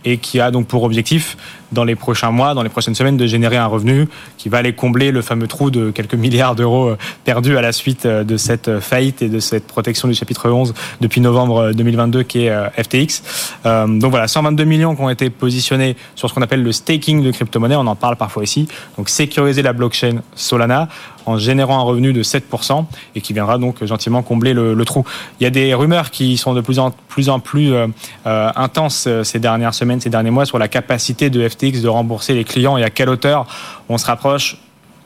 et 0.06 0.18
qui 0.18 0.40
a 0.40 0.52
donc 0.52 0.68
pour 0.68 0.84
objectif 0.84 1.38
dans 1.72 1.84
les 1.84 1.96
prochains 1.96 2.32
mois, 2.32 2.54
dans 2.54 2.64
les 2.64 2.70
prochaines 2.70 2.96
semaines, 2.96 3.18
de 3.18 3.26
générer 3.26 3.58
un 3.58 3.66
revenu 3.66 4.08
qui 4.38 4.50
va 4.50 4.58
aller 4.58 4.74
combler 4.74 5.12
le 5.12 5.22
fameux 5.22 5.48
trou 5.48 5.72
de 5.72 5.92
quelques 5.92 6.14
milliards 6.22 6.56
d'euros 6.56 6.90
euh, 6.90 6.98
perdus 7.24 7.58
à 7.58 7.62
la 7.62 7.72
suite 7.72 8.06
euh, 8.06 8.24
de 8.24 8.38
cette 8.38 8.68
euh, 8.68 8.82
faillite 8.82 9.22
et 9.22 9.30
de 9.30 9.40
cette 9.40 9.68
protection 9.68 10.08
du 10.08 10.14
chapitre 10.14 10.50
11 10.50 10.74
depuis 11.00 11.22
novembre 11.22 11.72
2022 11.72 12.24
qui 12.24 12.46
est 12.46 12.52
FTX. 12.82 13.22
donc 13.64 14.12
voilà, 14.12 14.28
122 14.28 14.64
millions 14.64 14.96
qui 14.96 15.02
ont 15.02 15.10
été 15.10 15.30
positionnés 15.30 15.96
sur 16.16 16.30
ce 16.30 16.34
qu'on 16.34 16.42
appelle 16.42 16.64
le 16.64 16.72
staking 16.72 17.24
de 17.24 17.32
crypto-monnaie, 17.32 17.76
on 17.76 17.88
en 17.88 17.96
parle 17.96 18.16
parfois 18.16 18.44
ici. 18.44 18.68
Donc 18.98 19.10
sécuriser 19.10 19.62
la 19.62 19.74
blockchain 19.74 20.22
Solana 20.36 20.88
en 21.25 21.38
générant 21.38 21.79
un 21.79 21.84
revenu 21.84 22.13
de 22.13 22.23
7% 22.23 22.86
et 23.15 23.21
qui 23.21 23.34
viendra 23.34 23.57
donc 23.57 23.84
gentiment 23.84 24.21
combler 24.23 24.53
le, 24.53 24.86
trou. 24.86 25.05
Il 25.39 25.43
y 25.43 25.47
a 25.47 25.49
des 25.49 25.73
rumeurs 25.73 26.12
qui 26.12 26.38
sont 26.38 26.53
de 26.53 26.62
plus 26.62 26.79
en 26.79 26.91
plus, 26.91 27.29
en 27.29 27.39
plus 27.39 27.73
euh, 27.73 27.88
euh, 28.25 28.51
intenses 28.55 29.05
euh, 29.07 29.23
ces 29.23 29.39
dernières 29.39 29.73
semaines, 29.73 30.01
ces 30.01 30.10
derniers 30.10 30.31
mois 30.31 30.45
sur 30.45 30.57
la 30.57 30.67
capacité 30.67 31.29
de 31.29 31.47
FTX 31.47 31.81
de 31.81 31.88
rembourser 31.88 32.34
les 32.34 32.43
clients 32.43 32.77
et 32.77 32.84
à 32.84 32.89
quelle 32.89 33.10
hauteur 33.10 33.45
on 33.89 33.97
se 33.97 34.05
rapproche. 34.05 34.57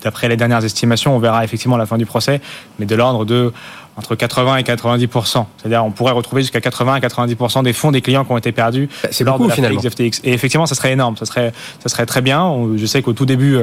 D'après 0.03 0.29
les 0.29 0.37
dernières 0.37 0.63
estimations, 0.63 1.15
on 1.15 1.19
verra 1.19 1.43
effectivement 1.43 1.77
la 1.77 1.85
fin 1.85 1.97
du 1.97 2.05
procès, 2.05 2.39
mais 2.79 2.85
de 2.85 2.95
l'ordre 2.95 3.25
de 3.25 3.51
entre 3.97 4.15
80 4.15 4.57
et 4.57 4.63
90 4.63 5.07
C'est-à-dire, 5.57 5.85
on 5.85 5.91
pourrait 5.91 6.11
retrouver 6.11 6.41
jusqu'à 6.41 6.59
80 6.59 6.95
à 6.95 6.99
90 6.99 7.37
des 7.63 7.73
fonds 7.73 7.91
des 7.91 8.01
clients 8.01 8.25
qui 8.25 8.31
ont 8.31 8.37
été 8.37 8.51
perdus 8.51 8.89
c'est 9.09 9.23
lors 9.23 9.39
de 9.39 9.47
la 9.47 9.53
finalement. 9.53 9.79
FTX. 9.79 10.21
Et 10.23 10.33
effectivement, 10.33 10.65
ça 10.65 10.75
serait 10.75 10.91
énorme, 10.91 11.15
ça 11.15 11.25
serait, 11.25 11.53
ça 11.81 11.89
serait 11.89 12.05
très 12.05 12.21
bien. 12.21 12.53
Je 12.75 12.85
sais 12.85 13.01
qu'au 13.01 13.13
tout 13.13 13.25
début, 13.25 13.57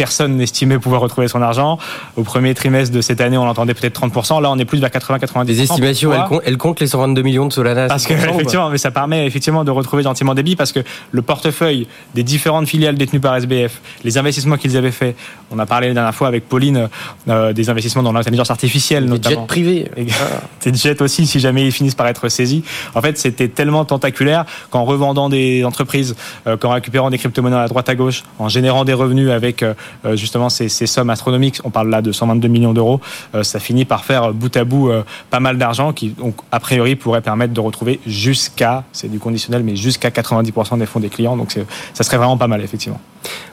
personne 0.00 0.36
n'estimait 0.36 0.78
pouvoir 0.78 1.02
retrouver 1.02 1.28
son 1.28 1.42
argent. 1.42 1.76
Au 2.16 2.22
premier 2.22 2.54
trimestre 2.54 2.94
de 2.94 3.02
cette 3.02 3.20
année, 3.20 3.36
on 3.36 3.46
entendait 3.46 3.74
peut-être 3.74 4.00
30%. 4.00 4.40
Là, 4.40 4.50
on 4.50 4.58
est 4.58 4.64
plus 4.64 4.80
vers 4.80 4.88
80-90%. 4.88 5.46
Les 5.46 5.60
estimations, 5.60 6.12
elles, 6.42 6.56
comptent 6.56 6.80
les 6.80 6.86
122 6.86 7.20
millions 7.20 7.46
de 7.46 7.52
Solana. 7.52 7.86
Parce 7.86 8.06
que, 8.06 8.14
effectivement, 8.14 8.70
mais 8.70 8.78
ça 8.78 8.90
permet 8.90 9.26
effectivement 9.26 9.62
de 9.62 9.70
retrouver 9.70 10.02
gentiment 10.02 10.34
des 10.34 10.42
billes 10.42 10.56
parce 10.56 10.72
que 10.72 10.80
le 11.10 11.20
portefeuille 11.20 11.86
des 12.14 12.22
différentes 12.22 12.66
filiales 12.66 12.94
détenues 12.94 13.20
par 13.20 13.36
SBF, 13.36 13.82
les 14.02 14.16
investissements 14.16 14.56
qu'ils 14.56 14.78
avaient 14.78 14.90
faits, 14.90 15.16
on 15.50 15.58
a 15.58 15.66
parlé 15.66 15.88
la 15.88 15.94
dernière 15.94 16.14
fois 16.14 16.28
avec 16.28 16.48
Pauline 16.48 16.88
euh, 17.28 17.52
des 17.52 17.68
investissements 17.68 18.02
dans 18.02 18.12
l'intelligence 18.12 18.50
artificielle, 18.50 19.04
des 19.04 19.10
notamment. 19.10 19.42
jets 19.42 19.46
privés. 19.46 19.90
Des 20.64 20.74
jets 20.74 21.02
aussi, 21.02 21.26
si 21.26 21.40
jamais 21.40 21.66
ils 21.66 21.72
finissent 21.72 21.94
par 21.94 22.06
être 22.06 22.28
saisis. 22.28 22.62
En 22.94 23.02
fait, 23.02 23.18
c'était 23.18 23.48
tellement 23.48 23.84
tentaculaire 23.84 24.44
qu'en 24.70 24.84
revendant 24.84 25.28
des 25.28 25.64
entreprises, 25.64 26.14
euh, 26.46 26.56
qu'en 26.56 26.70
récupérant 26.70 27.10
des 27.10 27.18
crypto-monnaies 27.18 27.56
à 27.56 27.68
droite 27.68 27.88
à 27.88 27.94
gauche, 27.94 28.22
en 28.38 28.48
générant 28.48 28.84
des 28.84 28.92
revenus 28.92 29.30
avec 29.30 29.62
euh, 29.62 29.74
justement 30.14 30.48
ces 30.48 30.68
sommes 30.68 31.10
astronomiques, 31.10 31.60
on 31.64 31.70
parle 31.70 31.90
là 31.90 32.02
de 32.02 32.12
122 32.12 32.48
millions 32.48 32.72
d'euros, 32.72 33.00
euh, 33.34 33.42
ça 33.42 33.58
finit 33.58 33.84
par 33.84 34.04
faire 34.04 34.32
bout 34.32 34.54
à 34.56 34.64
bout 34.64 34.90
euh, 34.90 35.02
pas 35.30 35.40
mal 35.40 35.58
d'argent 35.58 35.92
qui, 35.92 36.10
donc, 36.10 36.34
a 36.52 36.60
priori, 36.60 36.96
pourrait 36.96 37.22
permettre 37.22 37.52
de 37.52 37.60
retrouver 37.60 38.00
jusqu'à, 38.06 38.84
c'est 38.92 39.10
du 39.10 39.18
conditionnel, 39.18 39.62
mais 39.62 39.76
jusqu'à 39.76 40.10
90% 40.10 40.78
des 40.78 40.86
fonds 40.86 41.00
des 41.00 41.08
clients. 41.08 41.36
Donc 41.36 41.56
ça 41.94 42.04
serait 42.04 42.16
vraiment 42.16 42.36
pas 42.36 42.48
mal, 42.48 42.62
effectivement. 42.62 43.00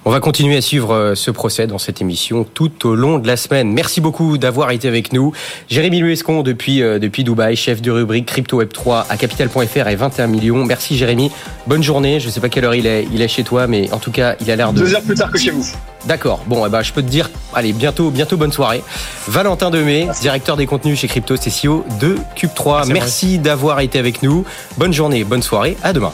On 0.06 0.12
va 0.12 0.20
continuer 0.20 0.58
à 0.58 0.62
suivre 0.62 0.94
euh, 0.94 1.16
ce 1.16 1.32
procès 1.32 1.68
dans 1.68 1.78
cette 1.78 2.02
émission 2.02 2.46
tout 2.46 2.88
au 2.88 2.96
long 2.96 3.20
de 3.20 3.28
la 3.28 3.38
semaine. 3.38 3.72
Merci 3.72 4.02
beaucoup 4.02 4.38
d'avoir 4.38 4.72
été 4.72 4.88
avec 4.88 5.13
nous. 5.13 5.34
Jérémy 5.70 6.00
Luescon 6.00 6.44
depuis, 6.44 6.80
depuis 6.80 7.24
Dubaï, 7.24 7.56
chef 7.56 7.82
de 7.82 7.92
rubrique 7.92 8.26
Crypto 8.26 8.58
Web 8.58 8.72
3 8.72 9.08
à 9.10 9.18
Capital.fr 9.18 9.88
et 9.88 9.96
21 9.96 10.28
millions. 10.28 10.63
Merci 10.63 10.98
Jérémy. 10.98 11.32
Bonne 11.66 11.84
journée. 11.84 12.20
Je 12.20 12.28
ne 12.28 12.32
sais 12.32 12.40
pas 12.40 12.50
quelle 12.50 12.66
heure 12.66 12.76
il 12.76 12.88
est, 12.88 13.08
il 13.12 13.22
est 13.22 13.28
chez 13.28 13.44
toi, 13.44 13.68
mais 13.68 13.92
en 13.92 13.98
tout 13.98 14.12
cas, 14.12 14.36
il 14.42 14.50
a 14.50 14.56
l'air 14.56 14.74
de... 14.74 14.80
Deux 14.80 14.96
heures 14.96 15.02
plus 15.02 15.16
tard 15.16 15.32
que 15.32 15.38
chez 15.38 15.52
vous. 15.52 15.66
D'accord. 16.06 16.44
Bon, 16.48 16.66
eh 16.66 16.70
ben, 16.70 16.82
je 16.82 16.94
peux 16.94 17.02
te 17.02 17.10
dire, 17.10 17.30
allez, 17.54 17.74
bientôt, 17.74 18.12
bientôt 18.12 18.38
bonne 18.38 18.52
soirée. 18.52 18.82
Valentin 19.28 19.70
Demey, 19.70 20.08
directeur 20.22 20.56
des 20.56 20.66
contenus 20.66 21.00
chez 21.00 21.08
Crypto, 21.08 21.36
c'est 21.40 21.52
CEO 21.52 21.86
de 22.00 22.16
Cube 22.36 22.54
3. 22.56 22.86
Merci 22.86 23.40
d'avoir 23.40 23.82
été 23.82 24.00
avec 24.00 24.24
nous. 24.24 24.46
Bonne 24.78 24.94
journée, 24.94 25.24
bonne 25.24 25.44
soirée. 25.44 25.76
À 25.84 25.94
demain. 25.94 26.13